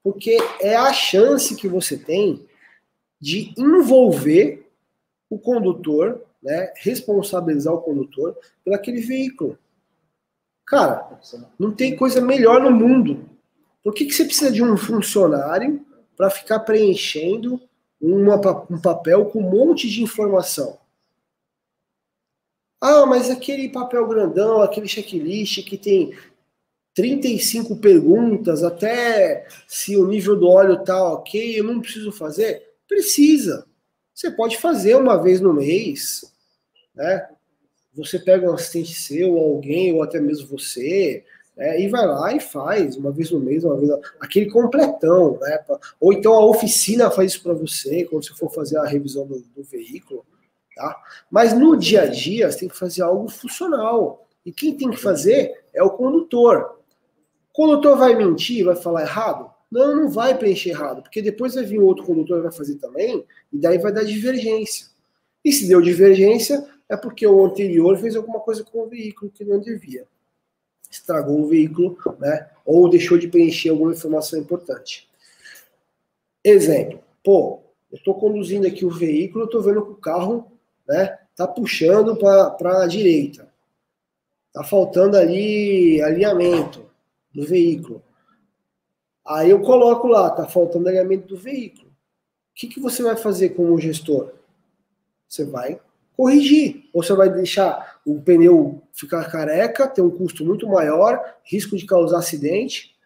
[0.02, 2.46] Porque é a chance que você tem
[3.20, 4.70] de envolver
[5.28, 9.58] o condutor, né, responsabilizar o condutor por aquele veículo.
[10.64, 11.20] Cara,
[11.58, 13.28] não tem coisa melhor no mundo.
[13.82, 15.84] Por que, que você precisa de um funcionário
[16.16, 17.60] para ficar preenchendo
[18.00, 18.36] uma,
[18.70, 20.78] um papel com um monte de informação?
[22.88, 26.16] Ah, mas aquele papel grandão, aquele checklist que tem
[26.94, 32.62] 35 perguntas, até se o nível do óleo tá ok, eu não preciso fazer?
[32.86, 33.66] Precisa.
[34.14, 36.32] Você pode fazer uma vez no mês,
[36.94, 37.28] né?
[37.92, 41.24] Você pega um assistente seu, alguém, ou até mesmo você,
[41.56, 41.80] né?
[41.80, 45.58] e vai lá e faz uma vez no mês, uma vez aquele completão, né?
[45.98, 49.40] Ou então a oficina faz isso para você quando você for fazer a revisão do,
[49.56, 50.24] do veículo,
[50.76, 51.02] tá?
[51.28, 54.28] Mas no dia a dia você tem que fazer algo funcional.
[54.44, 56.78] E quem tem que fazer é o condutor.
[57.50, 59.50] O condutor vai mentir, vai falar errado?
[59.68, 63.24] Não, não vai preencher errado, porque depois vai vir outro condutor e vai fazer também,
[63.52, 64.86] e daí vai dar divergência.
[65.44, 69.44] E se deu divergência, é porque o anterior fez alguma coisa com o veículo que
[69.44, 70.06] não devia.
[70.88, 72.48] Estragou o veículo, né?
[72.64, 75.08] Ou deixou de preencher alguma informação importante.
[76.44, 77.60] Exemplo, pô,
[77.90, 80.52] eu estou conduzindo aqui o veículo, eu estou vendo que o carro,
[80.88, 83.48] né, tá puxando para a direita.
[84.52, 86.86] Tá faltando ali alinhamento
[87.34, 88.02] do veículo.
[89.26, 91.88] Aí eu coloco lá, tá faltando alinhamento do veículo.
[91.88, 91.92] O
[92.54, 94.32] que, que você vai fazer como gestor?
[95.28, 95.78] Você vai
[96.16, 96.88] corrigir.
[96.92, 101.84] Ou você vai deixar o pneu ficar careca, ter um custo muito maior, risco de
[101.84, 102.96] causar acidente.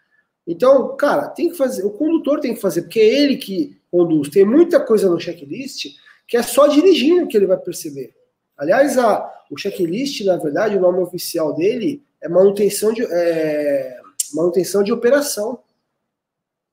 [0.47, 4.29] Então, cara, tem que fazer, o condutor tem que fazer, porque é ele que conduz.
[4.29, 5.97] Tem muita coisa no checklist
[6.31, 8.14] que é só dirigindo que ele vai perceber.
[8.57, 13.99] Aliás, a, o checklist, na verdade, o nome oficial dele é manutenção de, é,
[14.33, 15.59] manutenção de operação.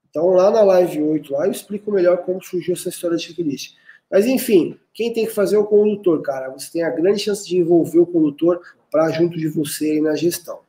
[0.07, 3.73] Então, lá na live 8, lá eu explico melhor como surgiu essa história de checklist.
[4.11, 6.49] Mas, enfim, quem tem que fazer é o condutor, cara.
[6.51, 10.15] Você tem a grande chance de envolver o condutor para junto de você aí na
[10.15, 10.59] gestão,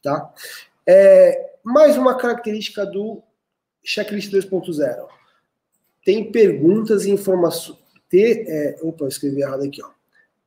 [0.00, 0.32] tá?
[0.86, 3.20] É, mais uma característica do
[3.82, 5.08] checklist 2.0.
[6.04, 7.85] Tem perguntas e informações.
[8.16, 9.90] Ter, é, opa, escrevi errado aqui, ó.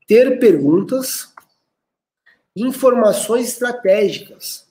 [0.08, 1.32] Ter perguntas,
[2.56, 4.68] informações estratégicas.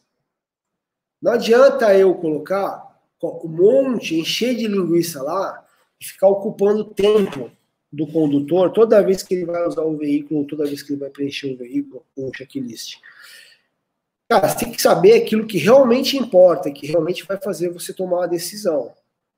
[1.23, 5.65] Não adianta eu colocar um monte, encher de linguiça lá
[6.01, 7.53] e ficar ocupando tempo
[7.93, 11.11] do condutor toda vez que ele vai usar o veículo, toda vez que ele vai
[11.11, 12.97] preencher o veículo ou o checklist.
[14.29, 18.17] Cara, você tem que saber aquilo que realmente importa, que realmente vai fazer você tomar
[18.17, 18.93] uma decisão.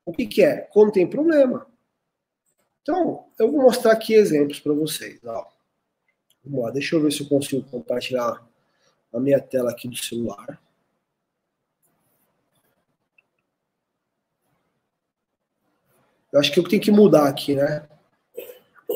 [0.07, 0.66] O que, que é?
[0.73, 1.69] Quando tem problema.
[2.83, 5.21] Então, eu vou mostrar aqui exemplos para vocês.
[5.25, 5.47] Ó.
[6.45, 8.47] Vamos lá, deixa eu ver se eu consigo compartilhar
[9.12, 10.61] a minha tela aqui do celular.
[16.33, 17.88] Eu acho que eu tenho que mudar aqui, né?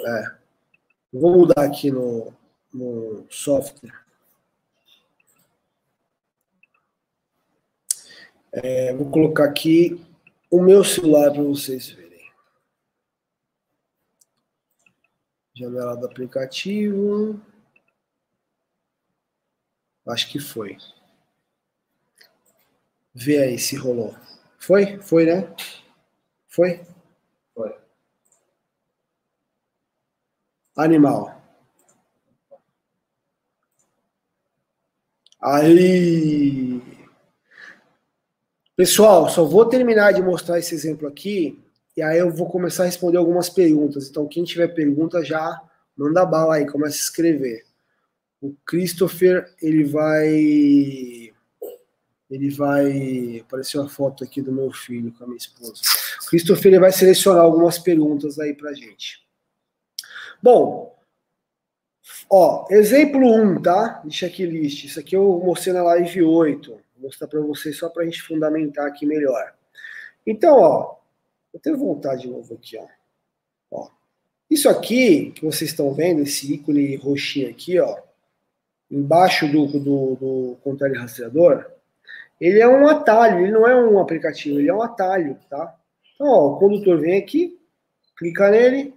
[0.06, 0.34] É.
[1.12, 2.32] Vou mudar aqui no,
[2.72, 4.04] no software.
[8.52, 10.00] É, vou colocar aqui
[10.48, 12.03] o meu celular para vocês verem.
[15.56, 17.40] Janela do aplicativo.
[20.06, 20.76] Acho que foi.
[23.14, 24.14] Vê aí se rolou.
[24.58, 25.00] Foi?
[25.00, 25.54] Foi, né?
[26.48, 26.84] Foi?
[30.76, 31.40] animal.
[35.40, 36.82] Aí.
[38.76, 41.63] Pessoal, só vou terminar de mostrar esse exemplo aqui
[41.96, 44.08] e aí eu vou começar a responder algumas perguntas.
[44.08, 45.60] Então, quem tiver pergunta já
[45.96, 47.64] manda bala aí, começa a escrever.
[48.40, 51.32] O Christopher, ele vai
[52.30, 55.80] ele vai apareceu a foto aqui do meu filho com a minha esposa.
[56.22, 59.24] O Christopher ele vai selecionar algumas perguntas aí pra gente.
[60.42, 60.98] Bom,
[62.28, 64.02] ó, exemplo 1, tá?
[64.04, 64.84] De checklist.
[64.84, 66.70] Isso aqui eu mostrei na live 8.
[66.70, 69.54] Vou mostrar para vocês só para a gente fundamentar aqui melhor.
[70.26, 70.96] Então, ó,
[71.54, 72.86] eu tenho voltar de novo aqui, ó.
[73.70, 73.88] ó.
[74.50, 77.96] Isso aqui que vocês estão vendo, esse ícone roxinho aqui, ó,
[78.90, 81.64] embaixo do, do, do controle rastreador,
[82.38, 85.74] ele é um atalho, ele não é um aplicativo, ele é um atalho, tá?
[86.14, 87.58] Então, ó, o condutor vem aqui,
[88.18, 88.94] clica nele,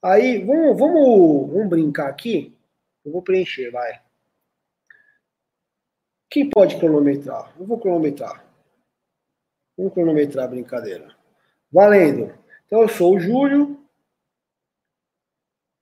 [0.00, 2.56] Aí, vamos, vamos, vamos brincar aqui.
[3.04, 4.00] Eu vou preencher, vai.
[6.30, 7.52] Quem pode cronometrar?
[7.58, 8.44] Eu vou cronometrar.
[9.76, 11.17] Vamos cronometrar a brincadeira.
[11.72, 12.34] Valendo.
[12.66, 13.78] Então, eu sou o Júlio.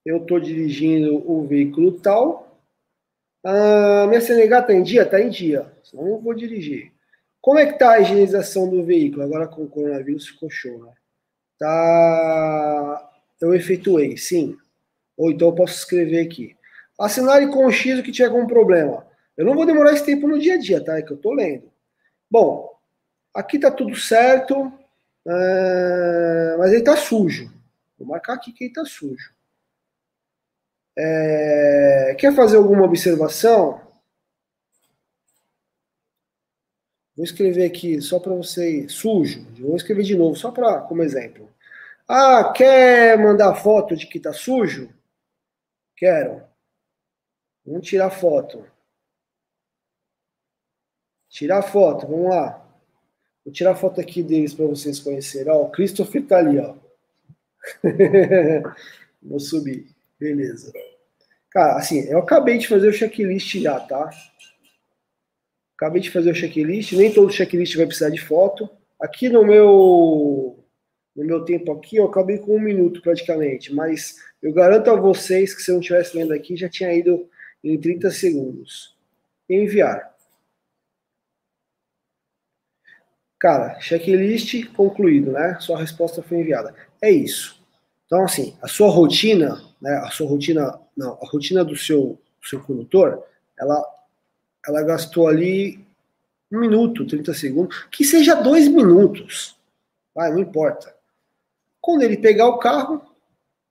[0.04, 2.60] Eu estou dirigindo o veículo tal.
[3.44, 5.02] Ah, minha CNH está em dia?
[5.02, 5.72] Está em dia.
[5.84, 6.92] Senão eu vou dirigir.
[7.40, 9.22] Como é que está a higienização do veículo?
[9.22, 10.92] Agora com o coronavírus ficou show, né?
[11.58, 14.56] Tá eu efetuei, sim.
[15.16, 16.56] Ou então eu posso escrever aqui.
[16.98, 19.06] Assinale com o X o que tiver algum problema.
[19.36, 20.98] Eu não vou demorar esse tempo no dia a dia, tá?
[20.98, 21.70] É que eu tô lendo.
[22.30, 22.70] Bom,
[23.34, 24.72] aqui tá tudo certo,
[25.26, 26.56] é...
[26.58, 27.52] mas ele tá sujo.
[27.98, 29.34] Vou marcar aqui que ele tá sujo.
[30.96, 32.14] É...
[32.18, 33.80] Quer fazer alguma observação?
[37.16, 39.46] Vou escrever aqui só para você sujo.
[39.58, 41.50] Vou escrever de novo só para como exemplo.
[42.08, 44.92] Ah, quer mandar foto de que tá sujo?
[45.96, 46.42] Quero.
[47.64, 48.64] Vamos tirar foto.
[51.28, 52.65] Tirar foto, vamos lá.
[53.46, 55.52] Vou tirar foto aqui deles para vocês conhecerem.
[55.52, 56.74] Ó, o Christopher tá ali, ó.
[59.22, 59.86] Vou subir.
[60.18, 60.72] Beleza.
[61.48, 64.10] Cara, assim, eu acabei de fazer o checklist já, tá?
[65.76, 66.94] Acabei de fazer o checklist.
[66.94, 68.68] Nem todo checklist vai precisar de foto.
[69.00, 70.58] Aqui no meu
[71.14, 75.54] no meu tempo aqui, eu acabei com um minuto praticamente, mas eu garanto a vocês
[75.54, 77.30] que se eu não estivesse lendo aqui, já tinha ido
[77.62, 78.96] em 30 segundos.
[79.48, 80.15] Enviar.
[83.38, 85.58] Cara, checklist concluído, né?
[85.60, 86.74] Sua resposta foi enviada.
[87.02, 87.62] É isso.
[88.06, 89.96] Então, assim, a sua rotina, né?
[90.04, 93.22] A sua rotina, não, a rotina do seu, do seu condutor,
[93.58, 93.84] ela,
[94.66, 95.84] ela gastou ali
[96.50, 99.56] um minuto, 30 segundos, que seja dois minutos.
[100.14, 100.94] Vai, não importa.
[101.80, 103.02] Quando ele pegar o carro,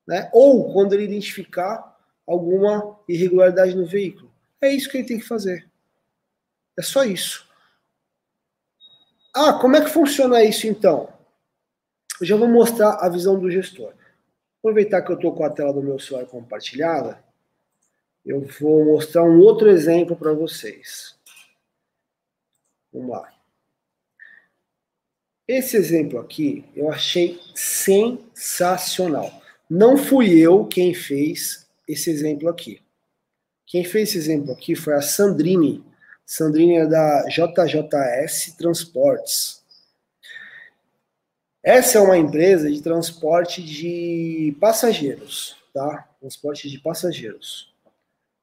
[0.07, 0.29] né?
[0.33, 1.95] Ou quando ele identificar
[2.27, 4.31] alguma irregularidade no veículo.
[4.61, 5.67] É isso que ele tem que fazer.
[6.77, 7.44] É só isso.
[9.35, 11.09] Ah, como é que funciona isso então?
[12.21, 13.93] Eu já vou mostrar a visão do gestor.
[14.59, 17.21] Aproveitar que eu estou com a tela do meu celular compartilhada,
[18.25, 21.15] eu vou mostrar um outro exemplo para vocês.
[22.93, 23.29] Vamos lá.
[25.45, 29.29] Esse exemplo aqui eu achei sensacional.
[29.69, 32.81] Não fui eu quem fez esse exemplo aqui.
[33.65, 35.83] Quem fez esse exemplo aqui foi a Sandrine,
[36.25, 39.63] Sandrine é da JJS Transportes.
[41.61, 46.07] Essa é uma empresa de transporte de passageiros, tá?
[46.19, 47.73] Transporte de passageiros.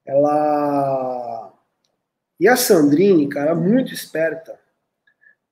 [0.05, 1.53] Ela.
[2.39, 4.59] E a Sandrine, cara, muito esperta,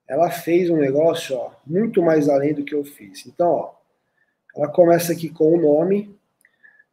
[0.08, 3.24] ela fez um negócio, ó, muito mais além do que eu fiz.
[3.26, 3.74] Então, ó,
[4.56, 6.18] ela começa aqui com o nome.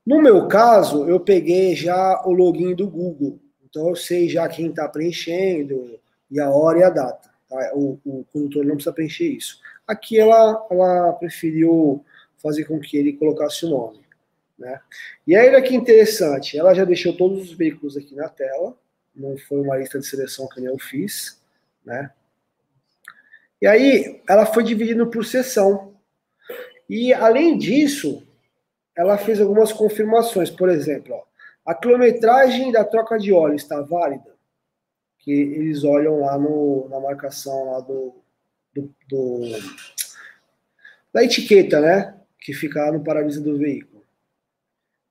[0.05, 3.39] No meu caso, eu peguei já o login do Google.
[3.77, 5.99] Então eu sei já quem está preenchendo
[6.31, 7.29] e a hora e a data.
[7.47, 7.73] Tá?
[7.75, 9.61] O, o condutor não precisa preencher isso.
[9.85, 12.03] Aqui ela, ela preferiu
[12.41, 13.99] fazer com que ele colocasse o nome.
[14.57, 14.81] Né?
[15.27, 18.75] E aí, olha que interessante, ela já deixou todos os veículos aqui na tela,
[19.15, 21.39] não foi uma lista de seleção que eu fiz,
[21.85, 22.11] né?
[23.61, 25.93] E aí, ela foi dividindo por seção.
[26.89, 28.27] E, além disso,
[28.95, 31.26] ela fez algumas confirmações, por exemplo, ó,
[31.67, 34.33] a quilometragem da troca de óleo está válida?
[35.19, 38.15] Que eles olham lá no, na marcação lá do,
[38.73, 39.41] do, do
[41.13, 42.17] da etiqueta, né?
[42.39, 44.01] Que fica lá no para-brisa do veículo.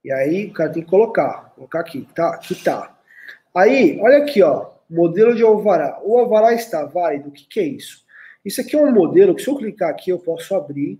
[0.03, 2.31] E aí o cara tem que colocar, colocar aqui, tá?
[2.31, 2.99] Aqui tá.
[3.55, 6.01] Aí, olha aqui, ó, modelo de alvará.
[6.03, 7.29] O alvará está válido.
[7.29, 8.07] O que, que é isso?
[8.43, 10.99] Isso aqui é um modelo que se eu clicar aqui eu posso abrir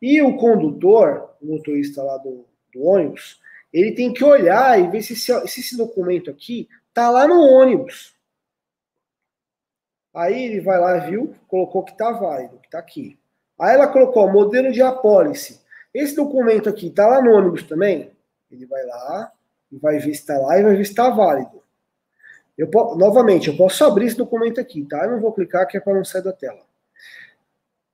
[0.00, 3.40] e o condutor, o motorista lá do, do ônibus,
[3.72, 7.40] ele tem que olhar e ver se esse, se esse documento aqui tá lá no
[7.40, 8.14] ônibus.
[10.14, 13.18] Aí ele vai lá, viu, colocou que tá válido, que tá aqui.
[13.58, 15.60] Aí ela colocou modelo de apólice.
[15.94, 18.10] Esse documento aqui tá lá no ônibus também?
[18.50, 19.32] Ele vai lá
[19.78, 21.62] vai ver se tá lá e vai ver se tá válido.
[22.56, 25.04] Eu, novamente, eu posso abrir esse documento aqui, tá?
[25.04, 26.60] Eu não vou clicar que é para não sair da tela.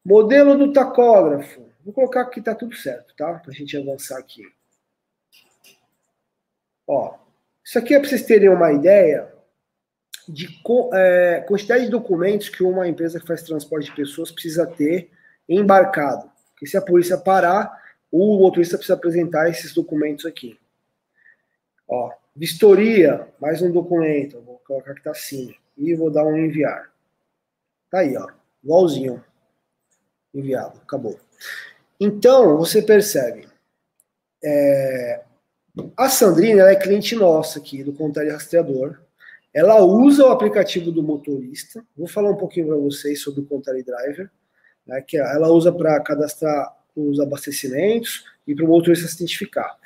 [0.05, 1.67] Modelo do tacógrafo.
[1.85, 3.35] Vou colocar que tá tudo certo, tá?
[3.35, 4.43] Pra gente avançar aqui.
[6.87, 7.17] Ó,
[7.65, 9.33] isso aqui é para vocês terem uma ideia
[10.29, 10.49] de
[10.95, 15.11] é, quantidade de documentos que uma empresa que faz transporte de pessoas precisa ter
[15.49, 16.31] embarcado.
[16.53, 20.59] Porque se a polícia parar, o motorista precisa apresentar esses documentos aqui.
[21.89, 24.41] Ó, vistoria, mais um documento.
[24.43, 25.55] Vou colocar que tá assim.
[25.77, 26.91] E vou dar um enviar.
[27.91, 28.29] Tá aí, ó.
[28.65, 29.23] Igualzinho.
[30.35, 30.81] Enviado.
[30.83, 31.19] Acabou.
[32.01, 33.47] Então, você percebe.
[34.43, 35.23] É,
[35.97, 38.99] a Sandrine é cliente nossa aqui do Contare Rastreador.
[39.53, 41.85] Ela usa o aplicativo do motorista.
[41.97, 44.31] Vou falar um pouquinho para vocês sobre o Contare Driver,
[44.87, 49.77] né, que ela usa para cadastrar os abastecimentos e para o motorista se identificar.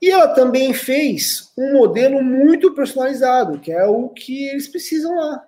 [0.00, 5.46] E ela também fez um modelo muito personalizado, que é o que eles precisam lá.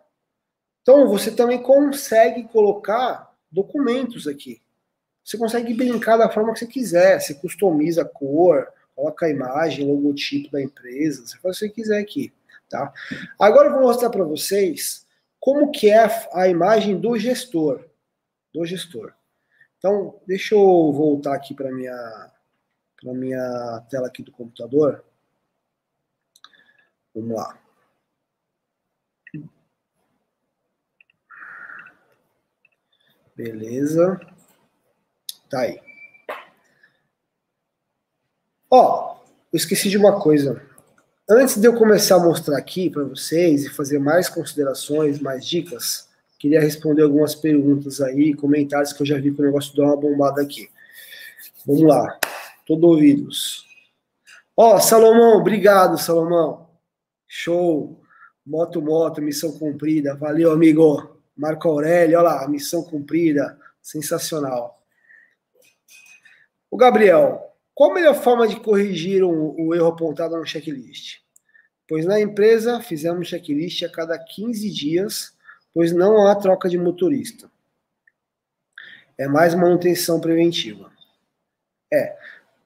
[0.82, 4.60] Então você também consegue colocar documentos aqui.
[5.24, 7.18] Você consegue brincar da forma que você quiser.
[7.18, 11.68] Você customiza a cor, Coloca a imagem, logotipo da empresa, você faz o que você
[11.68, 12.32] quiser aqui,
[12.68, 12.92] tá?
[13.38, 15.06] Agora eu vou mostrar para vocês
[15.40, 17.84] como que é a imagem do gestor,
[18.52, 19.12] do gestor.
[19.78, 22.30] Então, deixa eu voltar aqui para minha
[23.02, 25.04] para minha tela aqui do computador.
[27.14, 27.58] Vamos lá.
[33.36, 34.18] Beleza.
[35.50, 35.93] Tá aí.
[38.76, 39.18] Ó,
[39.52, 40.60] eu esqueci de uma coisa.
[41.30, 46.08] Antes de eu começar a mostrar aqui para vocês e fazer mais considerações, mais dicas,
[46.40, 49.96] queria responder algumas perguntas aí, comentários que eu já vi que o negócio deu uma
[49.96, 50.68] bombada aqui.
[51.64, 52.18] Vamos lá.
[52.66, 53.64] Todo ouvidos.
[54.56, 56.68] Ó, Salomão, obrigado, Salomão.
[57.28, 58.02] Show.
[58.44, 60.16] Moto Moto, missão cumprida.
[60.16, 61.20] Valeu, amigo.
[61.36, 63.56] Marco Aurélio, olha lá, missão cumprida.
[63.80, 64.82] Sensacional.
[66.68, 71.18] O Gabriel, qual a melhor forma de corrigir o, o erro apontado no checklist?
[71.88, 75.36] Pois na empresa fizemos checklist a cada 15 dias,
[75.72, 77.50] pois não há troca de motorista.
[79.18, 80.90] É mais manutenção preventiva.
[81.92, 82.16] É.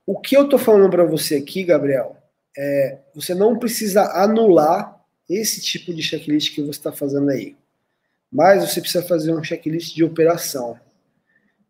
[0.06, 2.16] O que eu estou falando para você aqui, Gabriel,
[2.56, 7.56] é você não precisa anular esse tipo de checklist que você está fazendo aí.
[8.30, 10.78] Mas você precisa fazer um checklist de operação.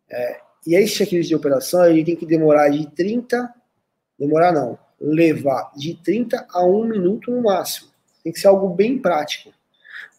[0.09, 3.51] É, e esse checklist de operação ele tem que demorar de 30,
[4.19, 7.89] demorar não, levar de 30 a 1 minuto no máximo.
[8.23, 9.51] Tem que ser algo bem prático.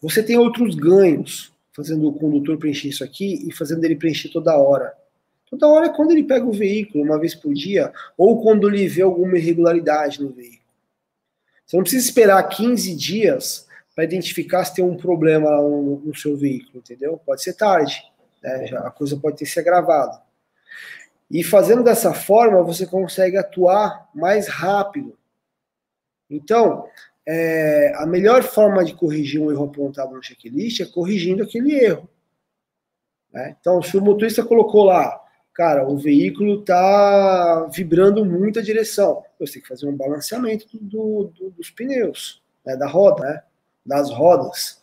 [0.01, 4.57] Você tem outros ganhos fazendo o condutor preencher isso aqui e fazendo ele preencher toda
[4.57, 4.93] hora.
[5.49, 8.89] Toda hora é quando ele pega o veículo, uma vez por dia, ou quando ele
[8.89, 10.59] vê alguma irregularidade no veículo.
[11.65, 16.35] Você não precisa esperar 15 dias para identificar se tem um problema no, no, seu
[16.35, 17.17] veículo, entendeu?
[17.25, 18.03] Pode ser tarde,
[18.43, 18.67] né?
[18.67, 20.19] Já, a coisa pode ter se agravado.
[21.29, 25.17] E fazendo dessa forma, você consegue atuar mais rápido.
[26.29, 26.85] Então,
[27.25, 32.09] é, a melhor forma de corrigir um erro apontado no checklist é corrigindo aquele erro.
[33.31, 33.55] Né?
[33.59, 35.21] Então, se o motorista colocou lá,
[35.53, 41.31] cara, o veículo está vibrando muito a direção, você tem que fazer um balanceamento do,
[41.33, 42.75] do, dos pneus, né?
[42.75, 43.43] da roda, né?
[43.85, 44.80] das rodas.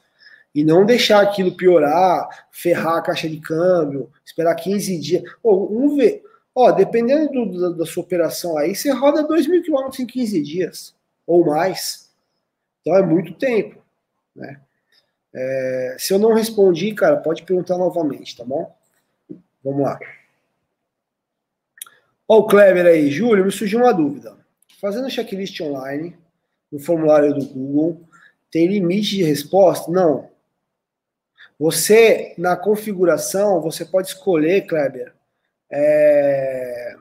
[0.54, 5.22] E não deixar aquilo piorar, ferrar a caixa de câmbio, esperar 15 dias.
[5.42, 5.96] Pô, um,
[6.54, 10.42] Ó, dependendo do, da, da, sua operação aí, você roda 2 mil quilômetros em 15
[10.42, 10.94] dias
[11.24, 12.10] ou mais.
[12.80, 13.80] Então é muito tempo.
[14.34, 14.60] Né?
[15.32, 18.74] É, se eu não respondi, cara, pode perguntar novamente, tá bom?
[19.62, 20.00] Vamos lá.
[22.26, 24.36] Ó, o Kleber aí, Júlio, me surgiu uma dúvida.
[24.80, 26.16] Fazendo checklist online,
[26.72, 28.00] no formulário do Google,
[28.50, 29.90] tem limite de resposta?
[29.92, 30.28] Não.
[31.58, 35.12] Você, na configuração, você pode escolher, Kleber,
[35.70, 36.94] é,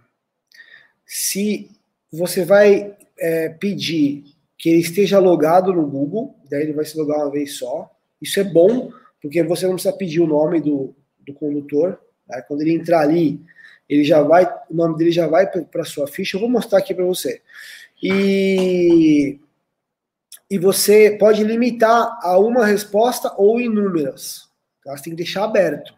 [1.06, 1.70] se
[2.12, 4.24] você vai é, pedir
[4.58, 7.90] que ele esteja logado no Google, daí ele vai se logar uma vez só.
[8.22, 8.92] Isso é bom,
[9.22, 12.00] porque você não precisa pedir o nome do, do condutor.
[12.28, 12.42] Né?
[12.42, 13.40] Quando ele entrar ali,
[13.88, 16.36] ele já vai, o nome dele já vai para sua ficha.
[16.36, 17.42] Eu vou mostrar aqui para você.
[18.02, 19.40] E,
[20.50, 24.47] e você pode limitar a uma resposta ou inúmeras.
[24.88, 24.96] Tá?
[24.96, 25.94] Você tem que deixar aberto.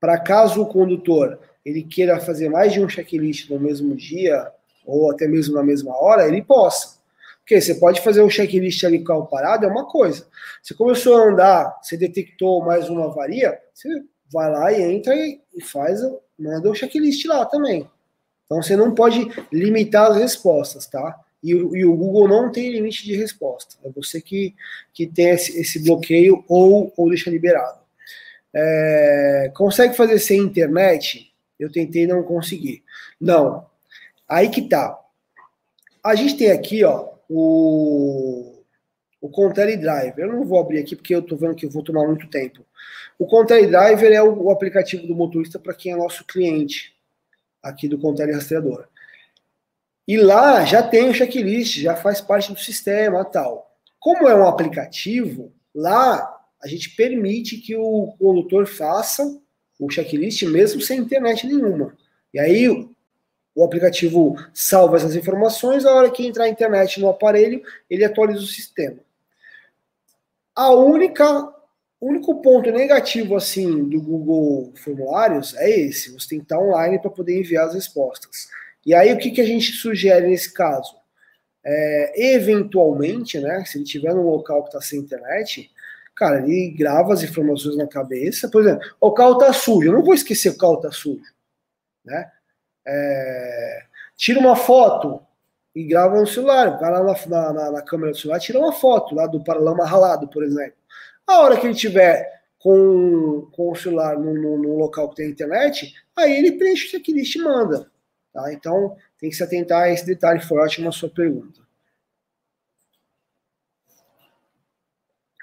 [0.00, 4.50] Para caso o condutor ele queira fazer mais de um checklist no mesmo dia,
[4.86, 6.98] ou até mesmo na mesma hora, ele possa.
[7.40, 10.26] Porque você pode fazer um checklist ali com o parado, é uma coisa.
[10.62, 13.88] Você começou a andar, você detectou mais uma avaria, você
[14.32, 16.00] vai lá e entra e, faz,
[16.38, 17.86] manda o um checklist lá também.
[18.46, 21.20] Então você não pode limitar as respostas, tá?
[21.44, 23.76] E, e, o Google não tem limite de resposta.
[23.84, 24.54] É você que,
[24.94, 27.79] que tem esse, esse bloqueio ou, ou deixa liberado.
[28.54, 31.30] É, consegue fazer sem internet?
[31.60, 32.82] eu tentei não conseguir.
[33.20, 33.66] Não.
[34.26, 34.98] Aí que tá.
[36.02, 38.62] A gente tem aqui, ó, o,
[39.20, 40.24] o Contele Driver.
[40.24, 42.64] Eu não vou abrir aqui porque eu tô vendo que eu vou tomar muito tempo.
[43.18, 46.96] O Contele Driver é o, o aplicativo do motorista para quem é nosso cliente
[47.62, 48.86] aqui do Contele Rastreador.
[50.08, 53.70] E lá já tem o checklist, já faz parte do sistema tal.
[53.98, 59.40] Como é um aplicativo, lá a gente permite que o condutor faça
[59.78, 61.96] o checklist mesmo sem internet nenhuma.
[62.34, 67.62] E aí o aplicativo salva essas informações, a hora que entrar a internet no aparelho,
[67.88, 68.98] ele atualiza o sistema.
[70.54, 71.54] A única
[72.00, 77.10] único ponto negativo assim do Google Formulários é esse, você tem que estar online para
[77.10, 78.48] poder enviar as respostas.
[78.86, 80.96] E aí o que, que a gente sugere nesse caso?
[81.62, 85.70] É, eventualmente, né, se ele estiver num local que está sem internet,
[86.20, 88.46] Cara, ele grava as informações na cabeça.
[88.50, 89.88] Por exemplo, o carro tá sujo.
[89.88, 91.24] Eu não vou esquecer que o carro tá sujo.
[92.04, 92.30] Né?
[92.86, 93.84] É,
[94.18, 95.22] tira uma foto
[95.74, 96.78] e grava no celular.
[96.78, 100.28] Vai lá na, na, na câmera do celular, tira uma foto lá do paralama ralado,
[100.28, 100.76] por exemplo.
[101.26, 105.30] A hora que ele tiver com, com o celular no, no, no, local que tem
[105.30, 107.90] internet, aí ele preenche o checklist e manda.
[108.30, 108.52] Tá?
[108.52, 111.62] Então, tem que se atentar a esse detalhe, foi ótima a sua pergunta.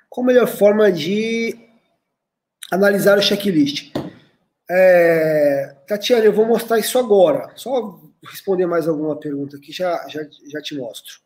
[0.10, 1.58] Qual a melhor forma de
[2.72, 3.93] analisar o checklist?
[4.70, 7.51] É, Tatiana, eu vou mostrar isso agora.
[7.55, 11.20] Só responder mais alguma pergunta aqui, já, já, já te mostro.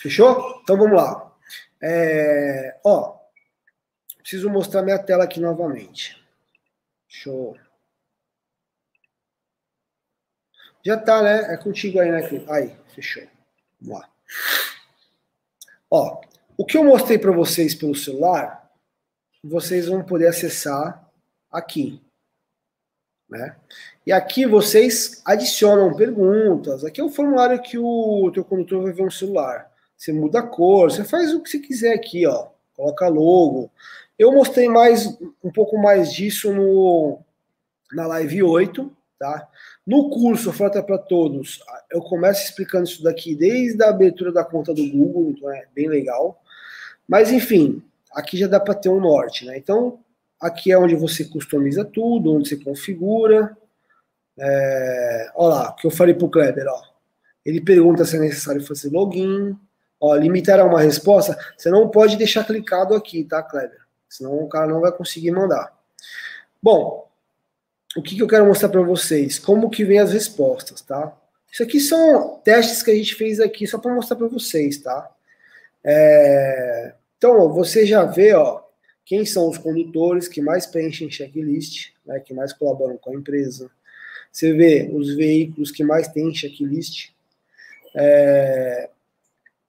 [0.00, 0.60] Fechou?
[0.62, 1.30] Então vamos lá.
[1.82, 3.18] É, ó,
[4.18, 6.16] preciso mostrar minha tela aqui novamente.
[7.06, 7.56] Show.
[10.84, 11.52] Já tá, né?
[11.52, 13.22] É contigo aí, né, Aí, fechou.
[13.80, 14.08] Vamos lá.
[15.90, 16.20] Ó,
[16.56, 18.70] o que eu mostrei para vocês pelo celular,
[19.42, 21.10] vocês vão poder acessar
[21.50, 22.00] aqui.
[23.28, 23.56] Né?
[24.06, 26.84] E aqui vocês adicionam perguntas.
[26.84, 29.70] Aqui é o formulário que o teu condutor vai ver no celular.
[29.96, 32.48] Você muda a cor, você faz o que você quiser aqui, ó.
[32.74, 33.70] Coloca logo.
[34.18, 37.20] Eu mostrei mais um pouco mais disso no
[37.92, 39.46] na live 8, tá?
[39.86, 41.60] No curso Frota para Todos,
[41.92, 45.88] eu começo explicando isso daqui desde a abertura da conta do Google, então é bem
[45.88, 46.42] legal.
[47.06, 47.80] Mas enfim,
[48.12, 49.56] aqui já dá para ter um norte, né?
[49.56, 50.00] Então,
[50.40, 53.54] Aqui é onde você customiza tudo, onde você configura.
[54.38, 56.82] É, olha lá, o que eu falei para o Kleber, ó.
[57.44, 59.54] Ele pergunta se é necessário fazer login.
[60.00, 63.80] Ó, limitar a uma resposta, você não pode deixar clicado aqui, tá, Kleber?
[64.08, 65.76] Senão o cara não vai conseguir mandar.
[66.62, 67.09] Bom,
[67.96, 69.38] o que, que eu quero mostrar para vocês?
[69.38, 71.16] Como que vem as respostas, tá?
[71.50, 75.10] Isso aqui são testes que a gente fez aqui só para mostrar para vocês, tá?
[75.82, 78.62] É, então, você já vê, ó,
[79.04, 83.70] quem são os condutores que mais preenchem checklist, né, que mais colaboram com a empresa.
[84.30, 87.10] Você vê os veículos que mais têm checklist.
[87.96, 88.88] É,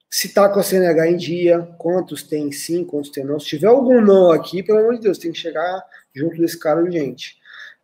[0.08, 3.40] se está com a CNH em dia, quantos tem sim, quantos tem não.
[3.40, 6.82] Se tiver algum não aqui, pelo amor de Deus, tem que chegar junto desse cara
[6.82, 7.41] urgente.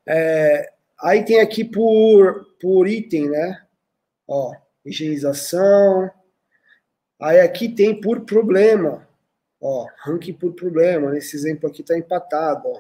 [0.08, 3.62] É, aí tem aqui por, por item, né?
[4.26, 4.54] Ó,
[4.86, 6.10] higienização.
[7.20, 9.06] Aí aqui tem por problema.
[9.60, 11.12] Ó, ranking por problema.
[11.12, 12.68] Nesse exemplo aqui está empatado.
[12.68, 12.80] Ó.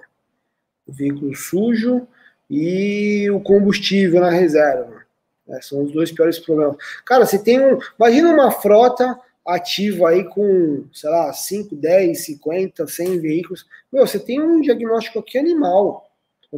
[0.88, 2.08] O veículo sujo
[2.50, 5.06] e o combustível na reserva.
[5.50, 6.78] É, são os dois piores problemas.
[7.06, 7.78] Cara, você tem um.
[8.00, 13.66] Imagina uma frota ativa aí com, sei lá, 5, 10, 50, 100 veículos.
[13.92, 16.07] Meu, você tem um diagnóstico aqui animal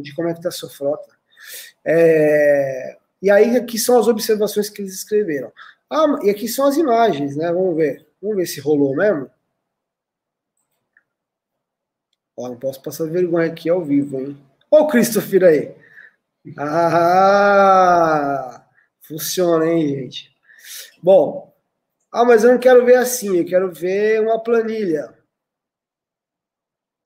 [0.00, 1.14] de como é que está a sua frota.
[1.84, 5.52] É, e aí aqui são as observações que eles escreveram.
[5.88, 7.52] Ah, e aqui são as imagens, né?
[7.52, 8.06] Vamos ver.
[8.22, 9.30] Vamos ver se rolou mesmo.
[12.36, 14.38] Ó, não posso passar vergonha aqui ao vivo, hein?
[14.70, 15.74] Ó o Christopher aí.
[16.56, 18.64] Ah,
[19.02, 20.30] funciona, hein, gente?
[21.02, 21.52] Bom,
[22.12, 25.12] ah, mas eu não quero ver assim, eu quero ver uma planilha.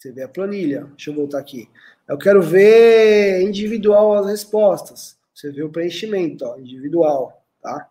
[0.04, 0.86] Você vê a planilha.
[0.94, 1.66] Deixa eu voltar aqui.
[2.06, 5.16] Eu quero ver individual as respostas.
[5.34, 7.88] Você vê o preenchimento, ó, individual, tá?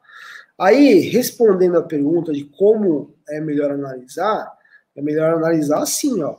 [0.55, 4.47] Aí, respondendo a pergunta de como é melhor analisar,
[4.95, 6.35] é melhor analisar assim, ó.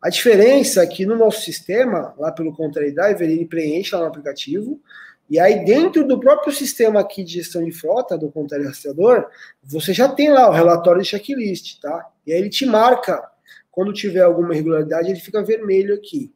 [0.00, 4.08] A diferença é que no nosso sistema, lá pelo Contrary Driver, ele preenche lá no
[4.08, 4.80] aplicativo,
[5.28, 9.28] e aí dentro do próprio sistema aqui de gestão de frota, do Contrary Rastreador,
[9.62, 12.10] você já tem lá o relatório de checklist, tá?
[12.26, 13.30] E aí ele te marca,
[13.70, 16.32] quando tiver alguma irregularidade, ele fica vermelho aqui.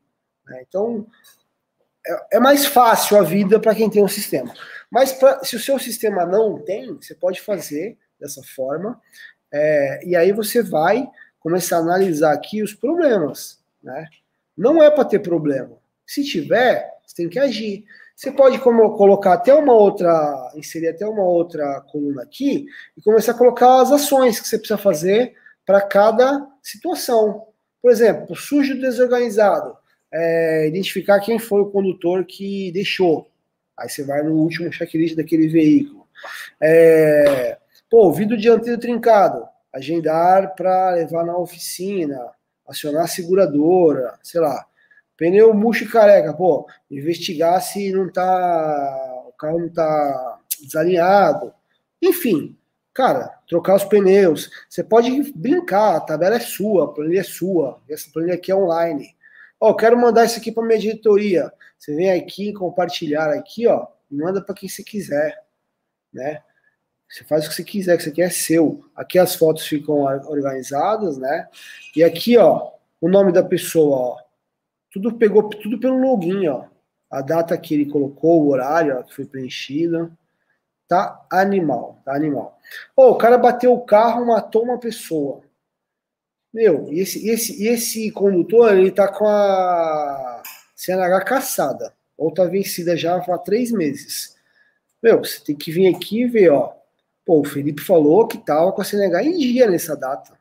[0.46, 0.64] Né?
[0.68, 1.06] Então,
[2.06, 4.52] é, é, mais fácil a vida para quem tem um sistema.
[4.90, 9.00] Mas pra, se o seu sistema não tem, você pode fazer dessa forma,
[9.52, 11.08] é, e aí você vai
[11.40, 14.06] começar a analisar aqui os problemas, né?
[14.56, 15.76] Não é para ter problema.
[16.06, 17.84] Se tiver, você tem que agir.
[18.14, 22.66] Você pode colocar até uma outra, inserir até uma outra coluna aqui
[22.96, 25.34] e começar a colocar as ações que você precisa fazer
[25.66, 27.46] para cada situação.
[27.80, 29.76] Por exemplo, sujo desorganizado.
[30.12, 33.30] É, identificar quem foi o condutor que deixou.
[33.76, 36.06] Aí você vai no último checklist daquele veículo.
[36.60, 37.58] É,
[37.90, 42.30] pô, vidro dianteiro trincado agendar para levar na oficina,
[42.66, 44.64] acionar a seguradora, sei lá.
[45.16, 49.24] Pneu murcho e careca, pô, investigar se não tá.
[49.26, 51.52] O carro não tá desalinhado.
[52.00, 52.56] Enfim,
[52.92, 54.50] cara, trocar os pneus.
[54.68, 57.80] Você pode brincar, a tabela é sua, a planilha é sua.
[57.88, 59.14] Essa planilha aqui é online.
[59.60, 61.52] Ó, quero mandar isso aqui para minha diretoria.
[61.78, 65.42] Você vem aqui compartilhar aqui, ó, e manda para quem você quiser,
[66.12, 66.42] né?
[67.08, 68.84] Você faz o que você quiser, que isso aqui é seu.
[68.94, 71.48] Aqui as fotos ficam organizadas, né?
[71.94, 74.16] E aqui, ó, o nome da pessoa, ó.
[74.90, 76.64] Tudo pegou tudo pelo login, ó.
[77.10, 80.10] A data que ele colocou, o horário ó, que foi preenchida.
[80.88, 82.58] Tá animal, tá animal.
[82.94, 85.42] Oh, o cara bateu o carro, matou uma pessoa.
[86.52, 90.42] Meu, e esse, esse, esse condutor, ele tá com a
[90.76, 91.94] CNH caçada.
[92.16, 94.36] Ou tá vencida já há três meses.
[95.02, 96.72] Meu, você tem que vir aqui e ver, ó.
[97.24, 100.38] Pô, o Felipe falou que tava com a CNH em dia nessa data.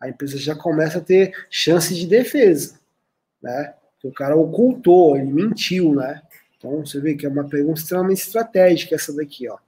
[0.00, 2.78] A empresa já começa a ter chance de defesa,
[3.40, 3.74] né?
[4.04, 6.20] o cara ocultou, ele mentiu, né?
[6.64, 9.58] Então você vê que é uma pergunta extremamente estratégica essa daqui, ó.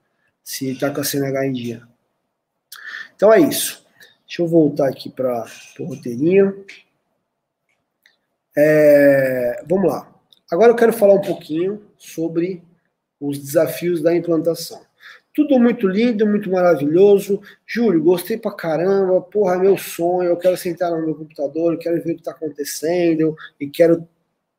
[0.43, 1.83] Se está com a CNH em dia.
[3.15, 3.85] Então é isso.
[4.27, 5.45] Deixa eu voltar aqui para
[5.79, 6.65] o roteirinho.
[8.57, 10.11] É, vamos lá.
[10.51, 12.63] Agora eu quero falar um pouquinho sobre
[13.21, 14.81] os desafios da implantação.
[15.35, 17.43] Tudo muito lindo, muito maravilhoso.
[17.67, 19.21] Júlio, gostei pra caramba.
[19.21, 20.31] Porra, é meu sonho.
[20.31, 24.09] Eu quero sentar no meu computador, eu quero ver o que está acontecendo e quero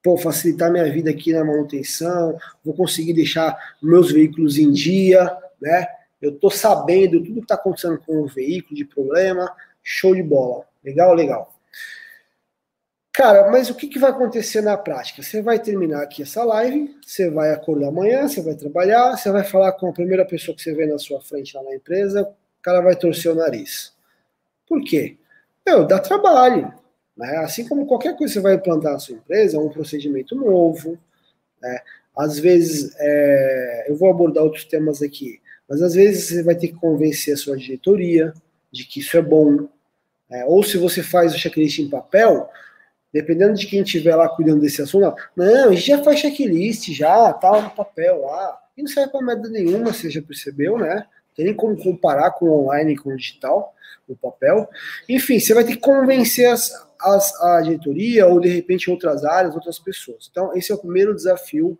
[0.03, 5.87] pô, facilitar minha vida aqui na manutenção, vou conseguir deixar meus veículos em dia, né?
[6.21, 10.65] Eu tô sabendo tudo que está acontecendo com o veículo de problema, show de bola.
[10.83, 11.53] Legal, legal.
[13.17, 15.23] Cara, mas o que, que vai acontecer na prática?
[15.23, 19.43] Você vai terminar aqui essa live, você vai acordar amanhã, você vai trabalhar, você vai
[19.43, 22.61] falar com a primeira pessoa que você vê na sua frente lá na empresa, o
[22.61, 23.91] cara vai torcer o nariz.
[24.67, 25.17] Por quê?
[25.65, 26.71] Meu, dá trabalho.
[27.17, 27.37] Né?
[27.37, 30.97] Assim como qualquer coisa que você vai implantar na sua empresa, é um procedimento novo.
[31.61, 31.79] Né?
[32.15, 36.69] Às vezes, é, eu vou abordar outros temas aqui, mas às vezes você vai ter
[36.69, 38.33] que convencer a sua diretoria
[38.71, 39.67] de que isso é bom.
[40.29, 40.45] Né?
[40.45, 42.49] Ou se você faz o checklist em papel,
[43.11, 47.33] dependendo de quem estiver lá cuidando desse assunto, não, a gente já faz checklist, já,
[47.33, 48.59] tá no papel lá.
[48.77, 51.05] E não serve para merda nenhuma, você já percebeu, né?
[51.37, 53.75] Tem nem como comparar com o online com o digital,
[54.07, 54.67] o papel.
[55.07, 59.53] Enfim, você vai ter que convencer as, as, a diretoria ou de repente outras áreas,
[59.53, 60.27] outras pessoas.
[60.31, 61.77] Então, esse é o primeiro desafio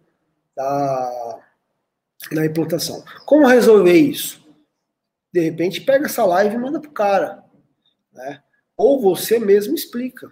[0.55, 1.39] da,
[2.31, 3.03] da implantação.
[3.25, 4.45] Como resolver isso?
[5.33, 7.43] De repente, pega essa live e manda pro cara.
[8.13, 8.43] Né?
[8.77, 10.31] Ou você mesmo explica.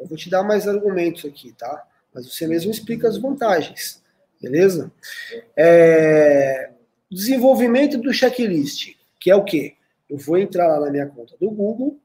[0.00, 1.86] Eu vou te dar mais argumentos aqui, tá?
[2.12, 4.02] Mas você mesmo explica as vantagens.
[4.40, 4.90] Beleza?
[5.56, 6.71] É,
[7.12, 9.74] Desenvolvimento do checklist, que é o quê?
[10.08, 12.00] Eu vou entrar lá na minha conta do Google,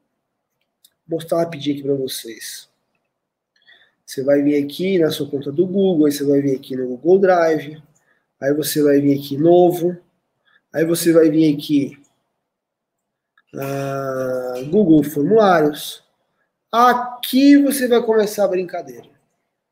[1.07, 2.69] mostrar rapidinho aqui para vocês.
[4.05, 6.87] Você vai vir aqui na sua conta do Google, aí você vai vir aqui no
[6.87, 7.81] Google Drive,
[8.39, 9.97] aí você vai vir aqui novo,
[10.73, 11.97] aí você vai vir aqui
[13.53, 16.03] uh, Google Formulários.
[16.69, 19.07] Aqui você vai começar a brincadeira,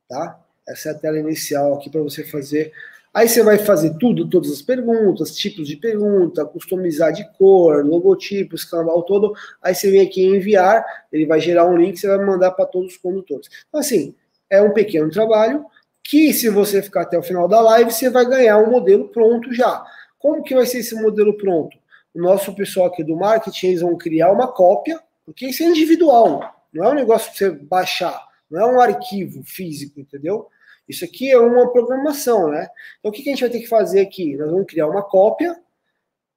[0.08, 0.42] tá?
[0.66, 2.74] Essa é a tela inicial aqui para você fazer
[3.16, 8.56] Aí você vai fazer tudo, todas as perguntas, tipos de pergunta, customizar de cor, logotipo,
[8.56, 9.34] escambau todo.
[9.64, 12.66] Aí você vem aqui em enviar, ele vai gerar um link, você vai mandar para
[12.66, 13.48] todos os condutores.
[13.70, 14.14] Então, assim,
[14.50, 15.66] é um pequeno trabalho
[16.04, 19.54] que, se você ficar até o final da live, você vai ganhar um modelo pronto
[19.54, 19.82] já.
[20.20, 21.78] Como que vai ser esse modelo pronto?
[22.14, 26.54] O nosso pessoal aqui do marketing, eles vão criar uma cópia, porque isso é individual,
[26.74, 30.50] não é um negócio para você baixar, não é um arquivo físico, entendeu?
[30.88, 32.68] Isso aqui é uma programação, né?
[33.00, 34.36] Então, o que a gente vai ter que fazer aqui?
[34.36, 35.60] Nós vamos criar uma cópia,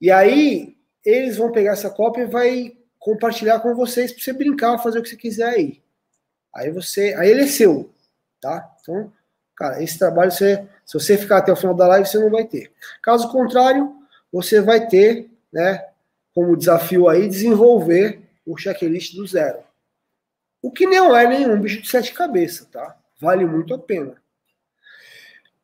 [0.01, 4.79] e aí eles vão pegar essa cópia e vai compartilhar com vocês para você brincar,
[4.79, 5.83] fazer o que você quiser aí.
[6.55, 7.93] Aí você, aí ele é seu,
[8.41, 8.75] tá?
[8.81, 9.13] Então,
[9.57, 12.45] cara, esse trabalho você, se você ficar até o final da live, você não vai
[12.45, 12.73] ter.
[13.03, 13.95] Caso contrário,
[14.33, 15.87] você vai ter, né,
[16.35, 19.59] como desafio aí desenvolver o checklist do zero.
[20.63, 22.97] O que não é nenhum bicho de sete cabeças, tá?
[23.21, 24.17] Vale muito a pena.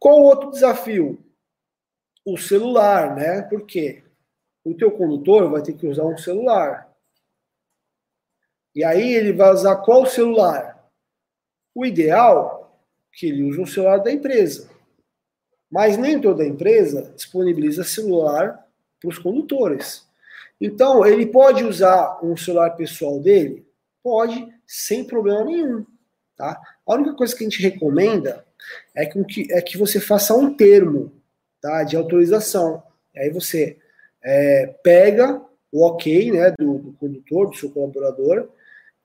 [0.05, 1.19] Qual o outro desafio?
[2.27, 3.41] O celular, né?
[3.41, 4.05] Porque
[4.63, 6.95] o teu condutor vai ter que usar um celular.
[8.75, 10.91] E aí ele vai usar qual celular?
[11.75, 12.79] O ideal
[13.15, 14.69] é que ele use um celular da empresa.
[15.71, 18.63] Mas nem toda empresa disponibiliza celular
[19.01, 20.07] para os condutores.
[20.61, 23.67] Então, ele pode usar um celular pessoal dele?
[24.03, 25.87] Pode, sem problema nenhum.
[26.37, 26.61] Tá?
[26.87, 28.45] A única coisa que a gente recomenda
[28.95, 31.13] é que, é que você faça um termo
[31.61, 32.83] tá, de autorização.
[33.15, 33.79] E aí você
[34.23, 38.49] é, pega o ok né, do, do condutor, do seu colaborador,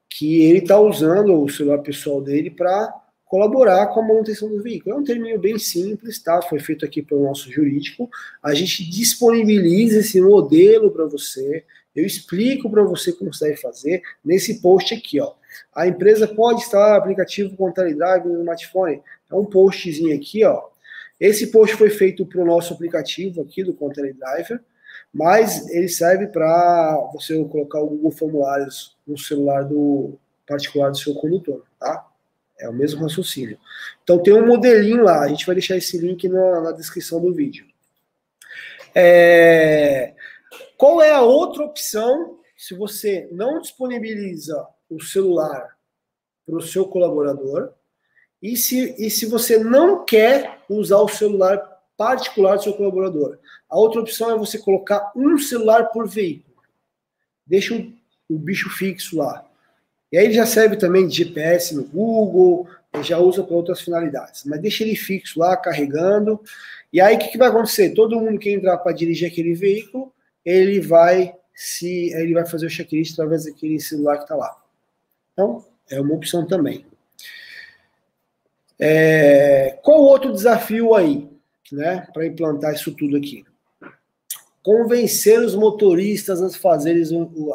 [0.09, 2.93] que ele está usando o celular pessoal dele para
[3.25, 4.95] colaborar com a manutenção do veículo.
[4.95, 6.41] É um terminho bem simples, tá?
[6.41, 8.09] Foi feito aqui pelo nosso jurídico.
[8.41, 11.63] A gente disponibiliza esse modelo para você.
[11.95, 15.33] Eu explico para você como você deve fazer nesse post aqui, ó.
[15.75, 19.01] A empresa pode instalar aplicativo com Drive no smartphone.
[19.31, 20.69] É um postzinho aqui, ó.
[21.19, 24.61] Esse post foi feito para o nosso aplicativo aqui do Content Driver,
[25.13, 30.17] mas ele serve para você colocar o Google Formulários no celular do
[30.47, 32.07] particular do seu condutor, tá?
[32.57, 33.57] É o mesmo raciocínio.
[34.03, 37.33] Então tem um modelinho lá, a gente vai deixar esse link na, na descrição do
[37.33, 37.65] vídeo.
[38.95, 40.13] É...
[40.79, 45.75] Qual é a outra opção se você não disponibiliza o celular
[46.45, 47.73] para o seu colaborador
[48.41, 51.57] e se, e se você não quer usar o celular
[51.97, 53.37] particular do seu colaborador?
[53.69, 56.55] A outra opção é você colocar um celular por veículo.
[57.45, 57.93] Deixa o,
[58.29, 59.45] o bicho fixo lá.
[60.09, 62.69] E aí ele já serve também de GPS no Google,
[63.03, 64.45] já usa para outras finalidades.
[64.45, 66.39] Mas deixa ele fixo lá, carregando.
[66.93, 67.93] E aí o que, que vai acontecer?
[67.93, 70.13] Todo mundo que entrar para dirigir aquele veículo,
[70.45, 74.55] ele vai se ele vai fazer o checklist através daquele celular que está lá.
[75.33, 76.85] Então, é uma opção também.
[78.79, 81.29] É, qual outro desafio aí,
[81.71, 83.45] né, para implantar isso tudo aqui?
[84.63, 86.95] Convencer os motoristas a fazer,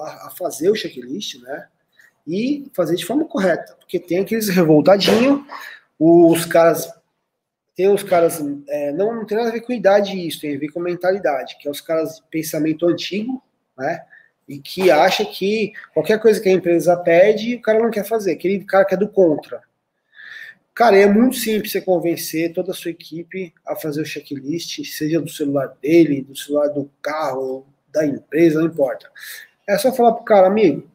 [0.00, 1.68] a fazer o checklist, né?
[2.26, 5.42] e fazer de forma correta, porque tem aqueles revoltadinhos,
[5.98, 6.90] os caras
[7.76, 10.58] tem os caras, é, não, não tem nada a ver com idade isso, tem a
[10.58, 13.42] ver com mentalidade, que é os caras de pensamento antigo,
[13.76, 14.04] né?
[14.46, 18.32] E que acha que qualquer coisa que a empresa pede, o cara não quer fazer,
[18.32, 19.62] aquele cara que é do contra.
[20.74, 25.20] Cara, é muito simples você convencer toda a sua equipe a fazer o checklist, seja
[25.20, 29.10] do celular dele, do celular do carro, da empresa, não importa.
[29.66, 30.88] É só falar pro cara, amigo,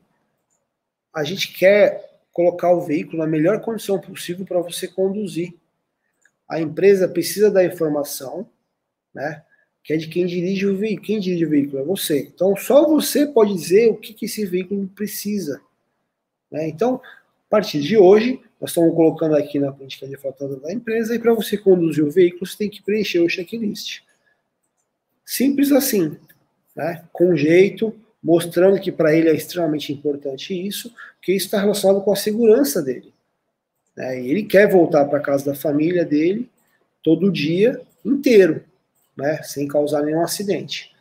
[1.15, 5.53] a gente quer colocar o veículo na melhor condição possível para você conduzir.
[6.49, 8.49] A empresa precisa da informação,
[9.13, 9.43] né?
[9.83, 11.05] Que é de quem dirige o veículo.
[11.05, 12.21] Quem dirige o veículo é você.
[12.33, 15.61] Então, só você pode dizer o que, que esse veículo precisa.
[16.51, 16.67] Né?
[16.67, 21.15] Então, a partir de hoje, nós estamos colocando aqui na política de faltada da empresa,
[21.15, 24.01] e para você conduzir o veículo, você tem que preencher o checklist.
[25.23, 26.17] Simples assim,
[26.75, 27.05] né?
[27.13, 32.11] com jeito, mostrando que para ele é extremamente importante isso, que isso está relacionado com
[32.11, 33.13] a segurança dele.
[33.99, 34.21] Né?
[34.21, 36.49] E ele quer voltar para casa da família dele
[37.03, 38.63] todo dia inteiro,
[39.15, 39.43] né?
[39.43, 40.95] sem causar nenhum acidente.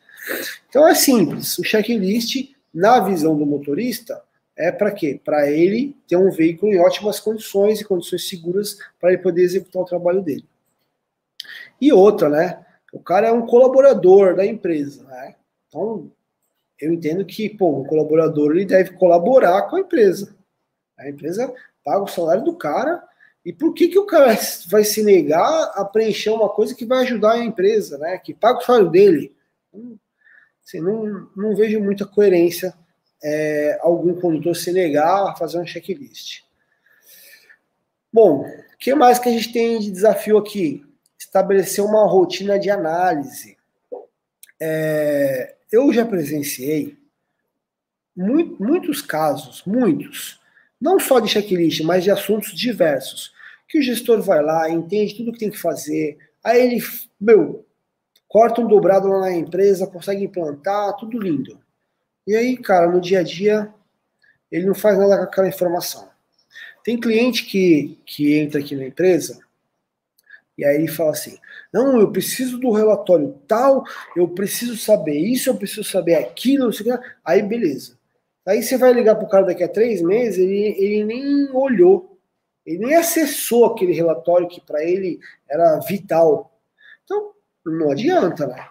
[0.68, 1.57] Então é simples.
[1.59, 4.20] O checklist, na visão do motorista,
[4.57, 5.20] é para quê?
[5.24, 9.82] Para ele ter um veículo em ótimas condições e condições seguras para ele poder executar
[9.82, 10.44] o trabalho dele.
[11.80, 12.66] E outra, né?
[12.92, 15.36] O cara é um colaborador da empresa, né?
[15.68, 16.11] Então,
[16.80, 20.34] eu entendo que, pô, o colaborador ele deve colaborar com a empresa.
[20.99, 21.55] A empresa
[21.85, 23.03] paga o salário do cara.
[23.45, 24.37] E por que, que o cara
[24.70, 28.18] vai se negar a preencher uma coisa que vai ajudar a empresa, né?
[28.18, 29.35] Que paga o salário dele?
[30.64, 32.74] Assim, não, não vejo muita coerência
[33.22, 36.43] é, algum condutor se negar a fazer um checklist.
[38.12, 40.85] Bom, o que mais que a gente tem de desafio aqui?
[41.18, 43.57] Estabelecer uma rotina de análise.
[44.61, 46.99] É, eu já presenciei
[48.16, 50.41] muito, muitos casos, muitos,
[50.81, 53.33] não só de checklist, mas de assuntos diversos,
[53.68, 56.83] que o gestor vai lá, entende tudo que tem que fazer, aí ele,
[57.20, 57.66] meu,
[58.26, 61.59] corta um dobrado lá na empresa, consegue implantar, tudo lindo.
[62.26, 63.72] E aí, cara, no dia a dia,
[64.51, 66.09] ele não faz nada com aquela informação.
[66.85, 69.39] Tem cliente que, que entra aqui na empresa
[70.59, 71.39] e aí ele fala assim:
[71.72, 73.85] não, eu preciso do relatório tal,
[74.16, 77.05] eu preciso saber isso, eu preciso saber aquilo, não sei o que.
[77.24, 77.97] Aí beleza.
[78.49, 82.18] Aí você vai ligar para o cara daqui a três meses, ele, ele nem olhou,
[82.64, 86.59] ele nem acessou aquele relatório que para ele era vital.
[87.05, 87.32] Então,
[87.66, 88.66] não adianta, né?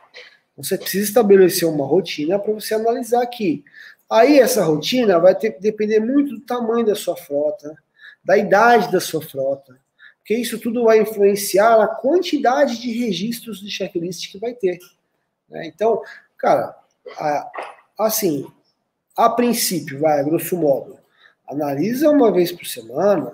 [0.57, 3.63] Você precisa estabelecer uma rotina para você analisar aqui.
[4.09, 7.77] Aí essa rotina vai ter, depender muito do tamanho da sua frota,
[8.25, 9.79] da idade da sua frota,
[10.17, 14.79] porque isso tudo vai influenciar a quantidade de registros de checklist que vai ter.
[15.47, 15.67] Né?
[15.67, 16.01] Então,
[16.35, 16.75] cara,
[17.19, 17.51] a,
[17.99, 18.51] assim,
[19.17, 20.97] a princípio, vai, grosso modo,
[21.47, 23.33] analisa uma vez por semana,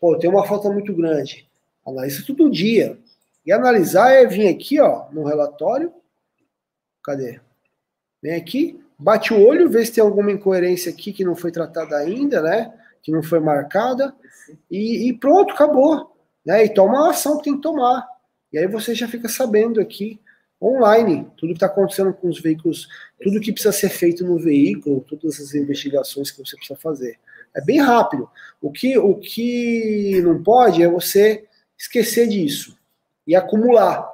[0.00, 1.46] pô, tem uma falta muito grande,
[1.86, 2.98] analisa todo dia.
[3.44, 5.92] E analisar é vir aqui, ó, no relatório,
[7.02, 7.40] cadê?
[8.22, 11.96] Vem aqui, bate o olho, vê se tem alguma incoerência aqui que não foi tratada
[11.96, 12.72] ainda, né?
[13.02, 14.14] Que não foi marcada,
[14.70, 16.14] e, e pronto, acabou
[16.48, 16.64] né?
[16.64, 18.08] E toma a ação que tem que tomar.
[18.50, 20.18] E aí você já fica sabendo aqui
[20.60, 22.88] online tudo que está acontecendo com os veículos,
[23.22, 27.18] tudo que precisa ser feito no veículo, todas as investigações que você precisa fazer.
[27.54, 28.28] É bem rápido.
[28.60, 31.46] O que, o que não pode é você
[31.78, 32.76] esquecer disso
[33.26, 34.08] e acumular.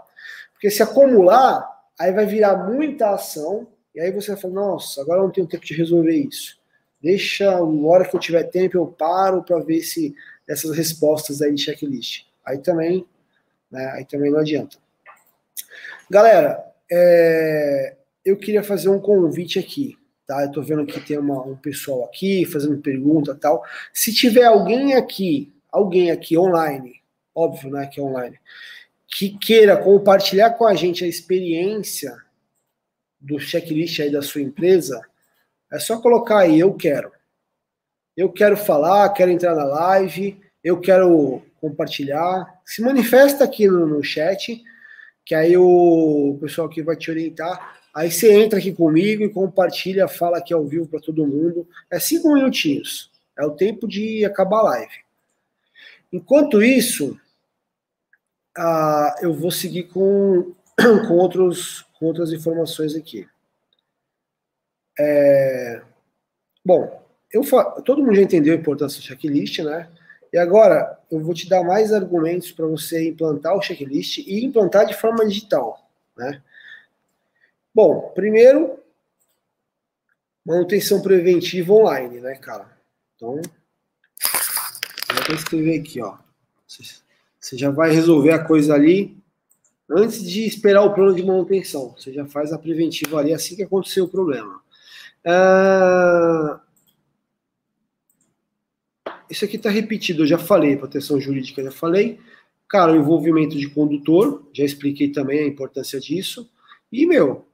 [0.53, 1.69] Porque se acumular,
[1.99, 5.47] aí vai virar muita ação, e aí você vai falar, nossa, agora eu não tenho
[5.47, 6.59] tempo de resolver isso.
[7.01, 10.15] Deixa, a hora que eu tiver tempo, eu paro para ver se
[10.49, 12.25] essas respostas aí de checklist.
[12.45, 13.07] Aí também,
[13.71, 14.79] né, aí também não adianta.
[16.11, 19.97] Galera, é, eu queria fazer um convite aqui,
[20.27, 20.43] tá?
[20.43, 23.65] Eu tô vendo que tem uma, um pessoal aqui fazendo pergunta tal.
[23.93, 27.01] Se tiver alguém aqui, alguém aqui online,
[27.35, 28.39] óbvio, né, que é online,
[29.09, 32.15] que queira compartilhar com a gente a experiência
[33.19, 35.01] do checklist aí da sua empresa,
[35.73, 37.11] é só colocar aí, eu quero.
[38.17, 42.61] Eu quero falar, quero entrar na live, eu quero compartilhar.
[42.65, 44.63] Se manifesta aqui no, no chat,
[45.25, 47.81] que aí o pessoal aqui vai te orientar.
[47.95, 51.67] Aí você entra aqui comigo e compartilha, fala aqui ao vivo para todo mundo.
[51.91, 53.11] É cinco minutinhos.
[53.39, 55.05] É o tempo de acabar a live.
[56.13, 57.19] Enquanto isso,
[58.57, 60.55] ah, eu vou seguir com,
[61.09, 63.27] com, outros, com outras informações aqui.
[64.99, 65.83] É,
[66.65, 67.03] bom,
[67.33, 67.43] eu
[67.85, 69.89] todo mundo já entendeu a importância do checklist, né?
[70.35, 74.85] E agora eu vou te dar mais argumentos para você implantar o checklist e implantar
[74.85, 76.43] de forma digital, né?
[77.73, 78.81] Bom, primeiro,
[80.45, 82.67] manutenção preventiva online, né, cara?
[83.15, 83.41] Então,
[85.29, 86.17] vou escrever aqui, ó.
[86.67, 89.17] Você já vai resolver a coisa ali
[89.89, 91.95] antes de esperar o plano de manutenção.
[91.97, 94.61] Você já faz a preventiva ali assim que acontecer o problema.
[95.25, 96.54] Ah,
[99.35, 102.21] isso aqui está repetido, eu já falei, proteção jurídica, já falei.
[102.69, 106.49] Cara, o envolvimento de condutor, já expliquei também a importância disso.
[106.91, 107.47] E, meu,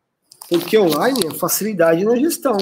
[0.48, 2.58] porque online é facilidade na gestão.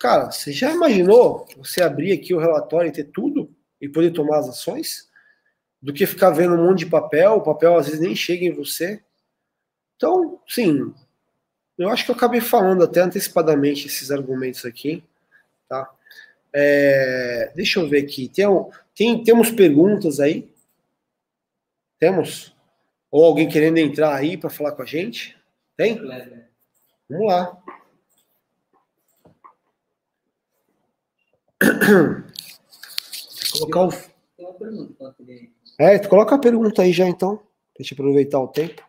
[0.00, 4.38] Cara, você já imaginou você abrir aqui o relatório e ter tudo e poder tomar
[4.38, 5.08] as ações?
[5.80, 8.52] Do que ficar vendo um monte de papel, o papel às vezes nem chega em
[8.52, 9.02] você.
[9.96, 10.92] Então, sim,
[11.76, 15.04] eu acho que eu acabei falando até antecipadamente esses argumentos aqui,
[15.68, 15.90] tá?
[16.56, 18.28] É, deixa eu ver aqui.
[18.28, 18.46] Tem,
[18.94, 20.48] tem, temos perguntas aí?
[21.98, 22.54] Temos?
[23.10, 25.36] Ou alguém querendo entrar aí para falar com a gente?
[25.76, 26.00] Tem?
[27.08, 27.60] Vamos lá.
[33.52, 33.90] Colocar o...
[35.78, 37.40] É, coloca a pergunta aí já então.
[37.76, 38.82] Deixa eu aproveitar o tempo.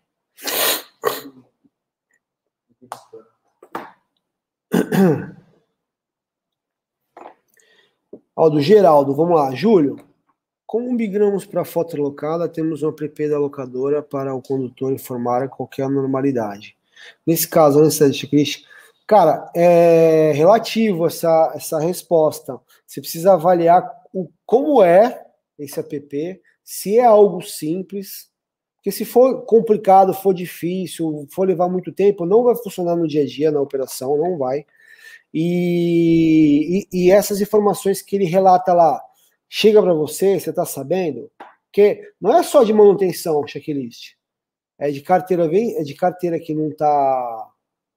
[8.36, 9.56] Ó, do Geraldo, vamos lá.
[9.56, 9.98] Júlio,
[10.66, 15.48] como migramos para a foto locada, temos uma app da locadora para o condutor informar
[15.48, 16.76] qualquer anormalidade.
[17.26, 18.66] Nesse caso, necessidade de checklist,
[19.08, 22.60] cara, é relativo essa, essa resposta.
[22.86, 25.26] Você precisa avaliar o, como é
[25.58, 28.30] esse app, se é algo simples,
[28.76, 33.24] porque se for complicado, for difícil, for levar muito tempo, não vai funcionar no dia
[33.24, 34.66] a dia, na operação, não vai.
[35.38, 39.04] E, e, e essas informações que ele relata lá,
[39.50, 41.30] chega para você, você está sabendo?
[41.74, 44.14] Que não é só de manutenção checklist,
[44.80, 47.50] é de carteira é de carteira que não está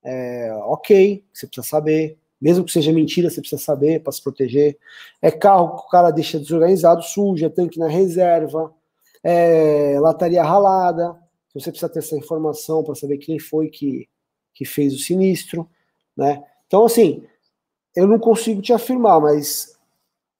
[0.02, 2.18] é, ok, você precisa saber.
[2.40, 4.76] Mesmo que seja mentira, você precisa saber para se proteger.
[5.22, 8.74] É carro que o cara deixa desorganizado, suja, tanque na reserva,
[9.22, 11.16] é, lataria ralada.
[11.54, 14.08] Você precisa ter essa informação para saber quem foi que,
[14.52, 15.68] que fez o sinistro,
[16.16, 16.42] né?
[16.68, 17.24] Então, assim,
[17.98, 19.76] eu não consigo te afirmar, mas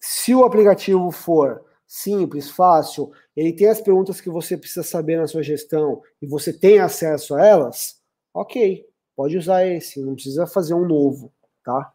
[0.01, 5.27] se o aplicativo for simples, fácil, ele tem as perguntas que você precisa saber na
[5.27, 8.01] sua gestão e você tem acesso a elas,
[8.33, 8.87] ok,
[9.17, 11.33] pode usar esse, não precisa fazer um novo,
[11.65, 11.93] tá?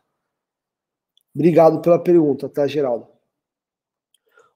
[1.34, 3.08] Obrigado pela pergunta, tá, Geraldo?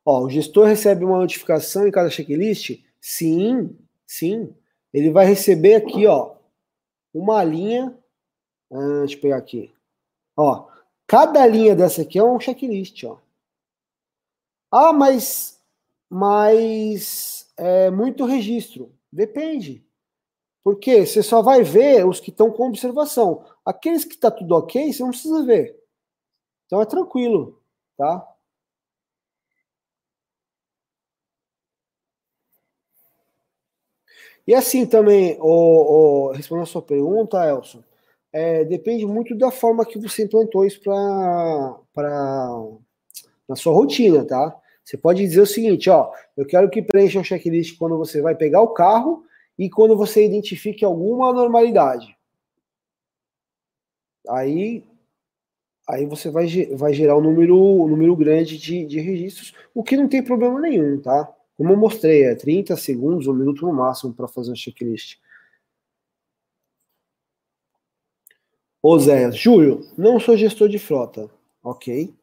[0.06, 2.84] Ó, o gestor recebe uma notificação em cada checklist?
[3.00, 4.54] Sim, sim.
[4.94, 6.36] Ele vai receber aqui, ó,
[7.14, 7.98] uma linha
[8.72, 9.74] ah, deixa eu pegar aqui.
[10.36, 10.68] Ó,
[11.08, 13.18] cada linha dessa aqui é um checklist, ó.
[14.72, 15.62] Ah, mas,
[16.10, 18.92] mas é muito registro.
[19.12, 19.86] Depende.
[20.64, 23.46] Porque você só vai ver os que estão com observação.
[23.66, 25.82] Aqueles que está tudo ok, você não precisa ver.
[26.66, 27.62] Então é tranquilo,
[27.98, 28.28] tá?
[34.46, 37.84] E assim também, o, o, respondendo a sua pergunta, Elson,
[38.32, 41.80] é, depende muito da forma que você implantou isso para
[43.48, 44.56] na sua rotina, tá?
[44.84, 48.36] Você pode dizer o seguinte, ó, eu quero que preencha um checklist quando você vai
[48.36, 49.24] pegar o carro
[49.58, 52.16] e quando você identifique alguma anormalidade.
[54.30, 54.84] Aí,
[55.88, 59.98] aí você vai, vai gerar um número, um número grande de, de registros, o que
[59.98, 61.34] não tem problema nenhum, tá?
[61.58, 65.18] Como eu mostrei, é 30 segundos, um minuto no máximo para fazer um checklist.
[68.82, 71.30] Oséias, Júlio, não sou gestor de frota,
[71.64, 72.14] ok?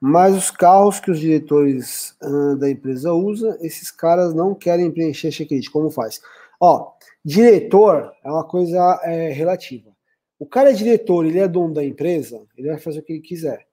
[0.00, 5.32] Mas os carros que os diretores uh, da empresa usam, esses caras não querem preencher
[5.32, 5.70] checklist.
[5.70, 6.20] Como faz?
[6.60, 6.92] Ó,
[7.24, 9.90] diretor é uma coisa é, relativa.
[10.38, 13.22] O cara é diretor, ele é dono da empresa, ele vai fazer o que ele
[13.22, 13.66] quiser.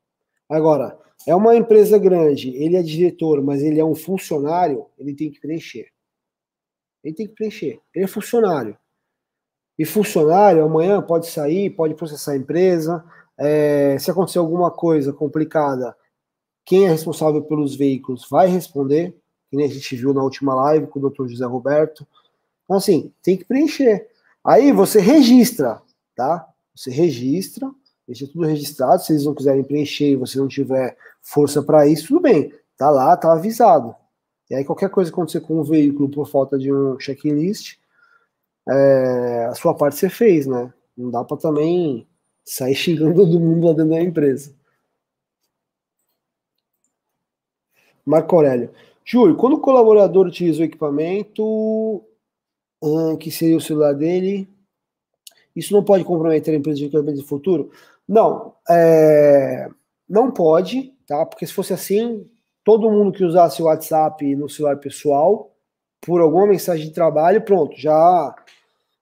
[0.50, 5.30] Agora, é uma empresa grande, ele é diretor, mas ele é um funcionário, ele tem
[5.30, 5.88] que preencher.
[7.04, 7.80] Ele tem que preencher.
[7.94, 8.78] Ele é funcionário.
[9.82, 13.04] E funcionário, amanhã pode sair, pode processar a empresa.
[13.36, 15.98] É, se acontecer alguma coisa complicada,
[16.64, 19.18] quem é responsável pelos veículos vai responder,
[19.50, 21.26] que nem a gente viu na última live com o Dr.
[21.26, 22.06] José Roberto.
[22.64, 24.08] Então, assim, tem que preencher.
[24.46, 25.82] Aí você registra,
[26.16, 26.48] tá?
[26.76, 27.68] Você registra,
[28.08, 29.02] deixa tudo registrado.
[29.02, 32.54] Se eles não quiserem preencher e você não tiver força para isso, tudo bem.
[32.78, 33.96] Tá lá, tá avisado.
[34.48, 37.81] E aí, qualquer coisa acontecer com o veículo por falta de um checklist,
[38.70, 40.74] é, a sua parte você fez, né?
[40.97, 42.07] Não dá para também
[42.43, 44.53] sair xingando todo mundo lá dentro da empresa.
[48.05, 48.72] Marco Aurélio.
[49.05, 52.03] Júlio, quando o colaborador utiliza o equipamento,
[52.82, 54.47] hum, que seria o celular dele,
[55.55, 57.72] isso não pode comprometer a empresa de equipamento de futuro?
[58.07, 59.70] Não, é,
[60.07, 61.26] não pode, tá?
[61.26, 62.30] Porque se fosse assim,
[62.64, 65.51] todo mundo que usasse o WhatsApp no celular pessoal,
[66.02, 68.36] por alguma mensagem de trabalho, pronto, já,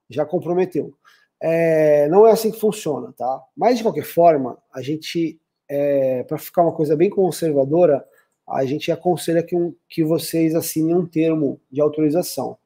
[0.08, 0.94] já comprometeu.
[1.40, 3.42] É, não é assim que funciona, tá?
[3.56, 8.04] Mas de qualquer forma, a gente, é, para ficar uma coisa bem conservadora,
[8.46, 12.58] a gente aconselha que, um, que vocês assinem um termo de autorização.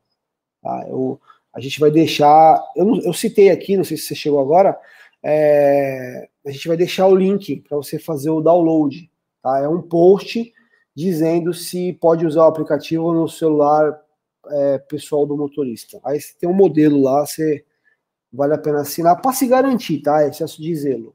[0.60, 0.86] Tá?
[0.88, 1.20] Eu,
[1.52, 2.60] a gente vai deixar.
[2.74, 4.76] Eu, eu citei aqui, não sei se você chegou agora,
[5.22, 9.08] é, a gente vai deixar o link para você fazer o download.
[9.42, 9.60] Tá?
[9.60, 10.52] É um post
[10.96, 14.03] dizendo se pode usar o aplicativo no celular
[14.48, 16.00] é, pessoal do motorista.
[16.04, 17.64] Aí você tem um modelo lá, você
[18.32, 20.26] vale a pena assinar para se garantir, tá?
[20.26, 21.14] Excesso de zelo.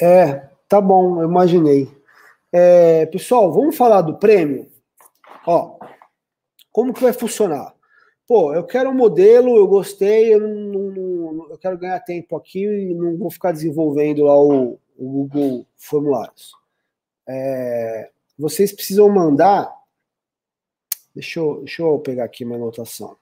[0.00, 1.88] É, tá bom, eu imaginei.
[2.52, 4.70] É, pessoal, vamos falar do prêmio?
[5.46, 5.78] Ó,
[6.70, 7.74] como que vai funcionar?
[8.26, 12.64] Pô, eu quero um modelo, eu gostei, eu, não, não, eu quero ganhar tempo aqui
[12.64, 16.52] e não vou ficar desenvolvendo lá o, o Google Formulários.
[17.28, 19.72] É, vocês precisam mandar.
[21.14, 23.16] Deixa eu, deixa eu pegar aqui uma anotação.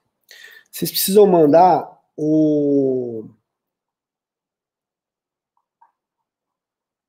[0.71, 3.25] Vocês precisam mandar o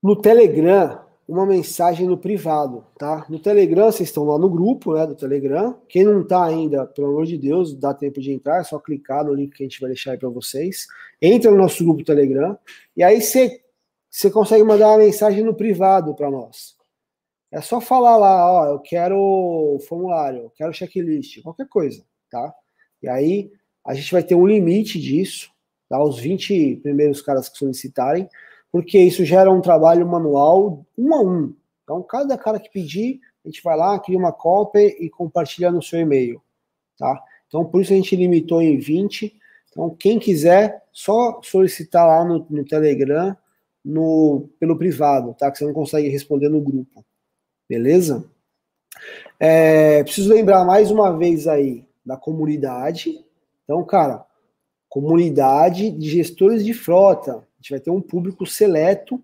[0.02, 3.24] no Telegram uma mensagem no privado, tá?
[3.30, 5.80] No Telegram, vocês estão lá no grupo, né, do Telegram.
[5.88, 9.24] Quem não tá ainda, pelo amor de Deus, dá tempo de entrar, é só clicar
[9.24, 10.86] no link que a gente vai deixar aí para vocês.
[11.20, 12.58] Entra no nosso grupo Telegram
[12.96, 13.62] e aí você
[14.10, 16.73] você consegue mandar uma mensagem no privado para nós.
[17.54, 22.52] É só falar lá, ó, eu quero formulário, eu quero checklist, qualquer coisa, tá?
[23.00, 23.52] E aí
[23.84, 25.50] a gente vai ter um limite disso,
[25.88, 26.02] tá?
[26.02, 28.28] Os 20 primeiros caras que solicitarem
[28.74, 31.54] porque isso gera um trabalho manual um a um.
[31.84, 35.80] Então, cada cara que pedir, a gente vai lá, cria uma cópia e compartilha no
[35.80, 36.42] seu e-mail,
[36.98, 37.22] tá?
[37.46, 39.32] Então, por isso a gente limitou em 20.
[39.70, 43.36] Então, quem quiser, só solicitar lá no, no Telegram,
[43.84, 45.52] no, pelo privado, tá?
[45.52, 47.04] Que você não consegue responder no grupo.
[47.68, 48.24] Beleza?
[49.40, 53.24] É, preciso lembrar mais uma vez aí da comunidade.
[53.64, 54.24] Então, cara,
[54.88, 59.18] comunidade de gestores de frota gente vai ter um público seleto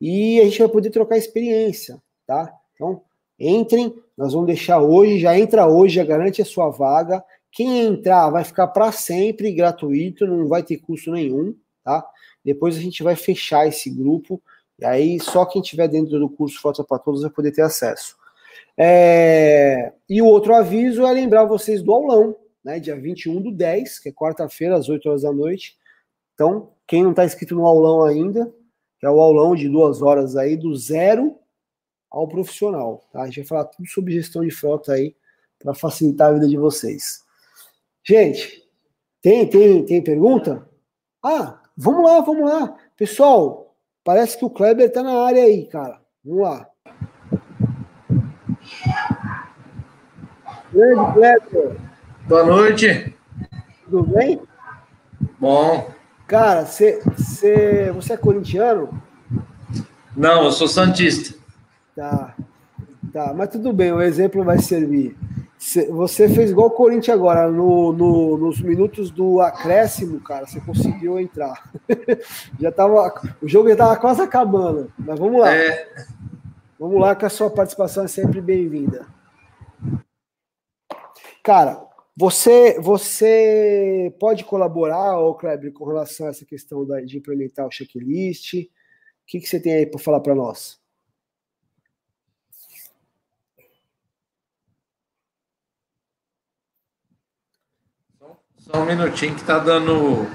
[0.00, 2.50] e a gente vai poder trocar experiência, tá?
[2.74, 3.02] Então,
[3.38, 7.22] entrem, nós vamos deixar hoje, já entra hoje, já garante a sua vaga.
[7.52, 11.54] Quem entrar vai ficar para sempre gratuito, não vai ter custo nenhum,
[11.84, 12.04] tá?
[12.42, 14.42] Depois a gente vai fechar esse grupo,
[14.78, 18.16] e aí só quem estiver dentro do curso Fotos para Todos vai poder ter acesso.
[18.76, 19.92] É...
[20.08, 22.80] E o outro aviso é lembrar vocês do aulão, né?
[22.80, 25.76] Dia 21 do 10, que é quarta-feira, às 8 horas da noite.
[26.34, 28.52] Então, quem não está inscrito no aulão ainda,
[28.98, 31.38] que é o aulão de duas horas aí, do zero
[32.10, 33.04] ao profissional.
[33.12, 33.22] Tá?
[33.22, 35.14] A gente vai falar tudo sobre gestão de frota aí,
[35.58, 37.22] para facilitar a vida de vocês.
[38.02, 38.62] Gente,
[39.22, 40.68] tem, tem, tem pergunta?
[41.22, 42.76] Ah, vamos lá, vamos lá.
[42.96, 43.63] Pessoal,
[44.04, 45.98] parece que o Kleber está na área aí, cara.
[46.24, 46.68] Vamos lá.
[50.72, 51.76] Grande Kleber.
[52.28, 53.16] Boa noite.
[53.84, 54.40] Tudo bem?
[55.40, 55.90] Bom.
[56.26, 59.02] Cara, cê, cê, você é corintiano?
[60.16, 61.38] Não, eu sou santista.
[61.94, 62.34] Tá,
[63.12, 65.16] tá, mas tudo bem, o exemplo vai servir.
[65.90, 71.18] Você fez igual o Corinthians agora, no, no, nos minutos do acréscimo, cara, você conseguiu
[71.18, 71.72] entrar.
[72.60, 75.54] já tava, o jogo já estava quase acabando, mas vamos lá.
[75.54, 75.88] É.
[76.78, 79.06] Vamos lá, que a sua participação é sempre bem-vinda.
[81.42, 81.82] Cara,
[82.14, 87.70] você, você pode colaborar, ô Kleber, com relação a essa questão da, de implementar o
[87.70, 88.54] checklist?
[88.54, 88.68] O
[89.26, 90.78] que, que você tem aí para falar para nós?
[98.58, 100.26] Só um minutinho que tá dando.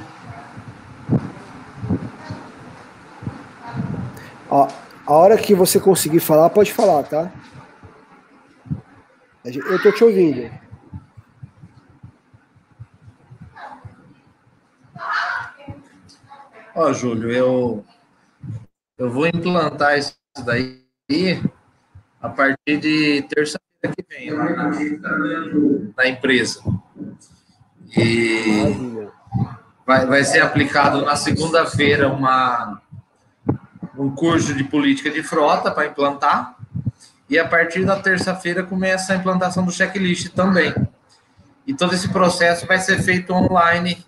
[4.50, 4.68] Ó,
[5.06, 7.32] a hora que você conseguir falar, pode falar, tá?
[9.44, 10.52] Eu tô te ouvindo.
[16.76, 17.86] Ó, Júlio, eu,
[18.98, 20.16] eu vou implantar isso
[20.46, 20.86] daí
[22.22, 24.72] a partir de terça-feira que vem, lá na,
[25.98, 26.62] na empresa.
[27.98, 29.08] E
[29.86, 32.82] vai, vai ser aplicado na segunda-feira uma
[33.98, 36.56] um curso de política de frota para implantar.
[37.30, 40.74] E a partir da terça-feira começa a implantação do checklist também.
[41.68, 44.04] E todo esse processo vai ser feito online,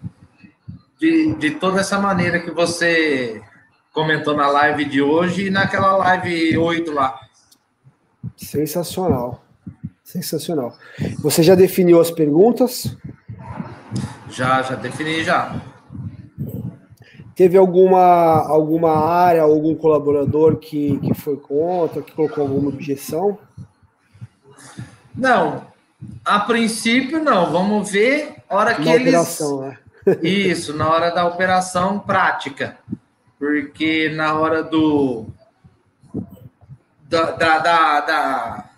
[0.99, 3.41] de, de toda essa maneira que você
[3.93, 7.19] comentou na live de hoje e naquela live 8 lá.
[8.37, 9.43] Sensacional.
[10.03, 10.75] Sensacional.
[11.19, 12.95] Você já definiu as perguntas?
[14.31, 15.61] Já, já defini já.
[17.35, 23.37] Teve alguma, alguma área, algum colaborador que, que foi contra, que colocou alguma objeção?
[25.15, 25.65] Não,
[26.23, 27.51] a princípio não.
[27.51, 29.07] Vamos ver a hora que na eles.
[29.07, 29.77] Operação, né?
[30.21, 32.77] Isso, na hora da operação prática.
[33.37, 35.25] Porque na hora do.
[37.03, 38.69] Da, da, da, da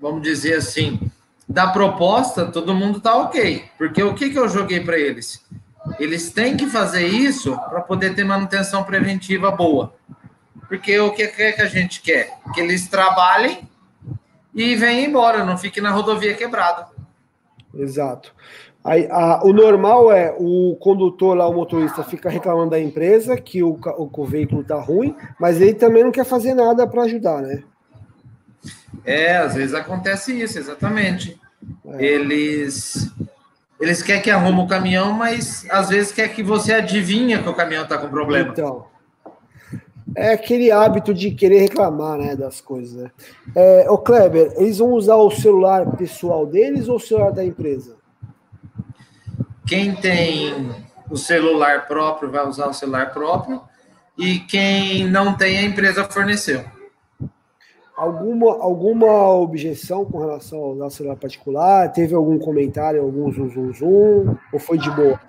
[0.00, 1.00] vamos dizer assim,
[1.54, 3.62] da proposta, todo mundo tá ok.
[3.78, 5.40] Porque o que, que eu joguei para eles?
[6.00, 9.94] Eles têm que fazer isso para poder ter manutenção preventiva boa.
[10.66, 12.28] Porque o que é que a gente quer?
[12.52, 13.68] Que eles trabalhem
[14.52, 16.88] e venham embora, não fiquem na rodovia quebrada.
[17.72, 18.34] Exato.
[18.82, 23.62] Aí, a, o normal é o condutor lá, o motorista, fica reclamando da empresa que
[23.62, 27.42] o, o, o veículo está ruim, mas ele também não quer fazer nada para ajudar,
[27.42, 27.62] né?
[29.04, 31.43] É, às vezes acontece isso, exatamente.
[31.86, 32.04] É.
[32.04, 33.10] Eles
[33.80, 37.54] eles querem que arrume o caminhão, mas às vezes quer que você adivinha que o
[37.54, 38.50] caminhão está com problema.
[38.50, 38.86] Então,
[40.16, 42.94] é aquele hábito de querer reclamar né, das coisas.
[42.94, 43.10] Né?
[43.54, 47.96] É, ô Kleber, eles vão usar o celular pessoal deles ou o celular da empresa?
[49.66, 50.72] Quem tem
[51.10, 53.60] o celular próprio vai usar o celular próprio
[54.16, 56.64] e quem não tem, a empresa forneceu.
[57.96, 61.92] Alguma, alguma objeção com relação ao nosso celular particular?
[61.92, 64.36] Teve algum comentário, algum zoom, zoom, zoom?
[64.52, 65.20] Ou foi de boa?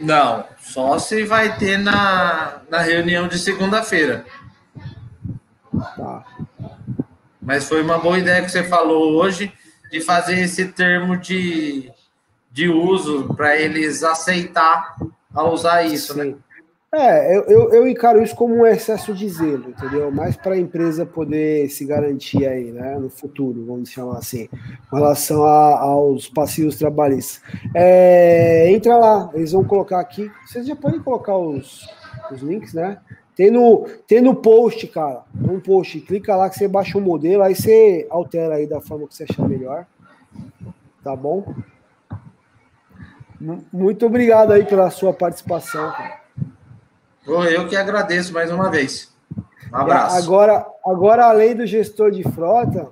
[0.00, 4.24] Não, só se vai ter na, na reunião de segunda-feira.
[5.96, 6.24] Tá.
[7.42, 9.52] Mas foi uma boa ideia que você falou hoje
[9.90, 11.92] de fazer esse termo de,
[12.50, 14.96] de uso para eles aceitar
[15.34, 16.24] a usar isso, né?
[16.24, 16.30] Sim.
[16.30, 16.36] né?
[16.98, 20.10] É, eu, eu, eu, encaro isso como um excesso de zelo, entendeu?
[20.10, 24.48] Mais para a empresa poder se garantir aí, né, no futuro, vamos chamar assim,
[24.88, 27.42] com relação a, aos passivos trabalhistas.
[27.74, 31.86] É, entra lá, eles vão colocar aqui, vocês já podem colocar os,
[32.32, 32.96] os links, né?
[33.36, 37.42] Tem no, tem no post, cara, um post, clica lá que você baixa o modelo,
[37.42, 39.84] aí você altera aí da forma que você achar melhor,
[41.04, 41.54] tá bom?
[43.70, 46.25] Muito obrigado aí pela sua participação, cara.
[47.26, 49.12] Eu que agradeço mais uma vez.
[49.72, 50.16] Um abraço.
[50.16, 52.88] Agora, agora além do gestor de frota,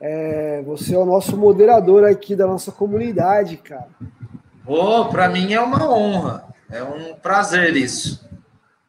[0.00, 3.88] é, você é o nosso moderador aqui da nossa comunidade, cara.
[4.66, 8.28] Oh, para mim é uma honra, é um prazer isso.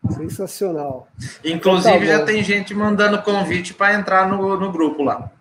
[0.09, 1.07] Sensacional.
[1.43, 5.31] Inclusive, então tá já tem gente mandando convite para entrar no, no grupo lá.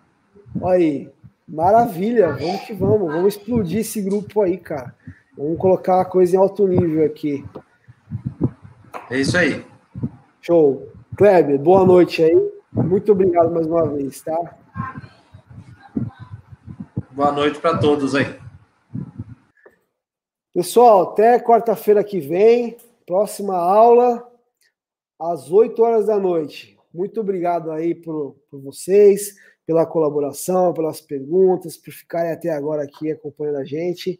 [0.65, 1.09] Aí,
[1.47, 4.93] maravilha, vamos que vamos, vamos explodir esse grupo aí, cara.
[5.35, 7.43] Vamos colocar a coisa em alto nível aqui.
[9.11, 9.65] É isso aí.
[10.39, 10.87] Show.
[11.17, 12.51] Kleber, boa noite aí.
[12.71, 14.57] Muito obrigado mais uma vez, tá?
[17.11, 18.39] Boa noite para todos aí.
[20.53, 24.25] Pessoal, até quarta-feira que vem, próxima aula,
[25.19, 26.79] às 8 horas da noite.
[26.93, 29.35] Muito obrigado aí por, por vocês,
[29.67, 34.17] pela colaboração, pelas perguntas, por ficarem até agora aqui acompanhando a gente.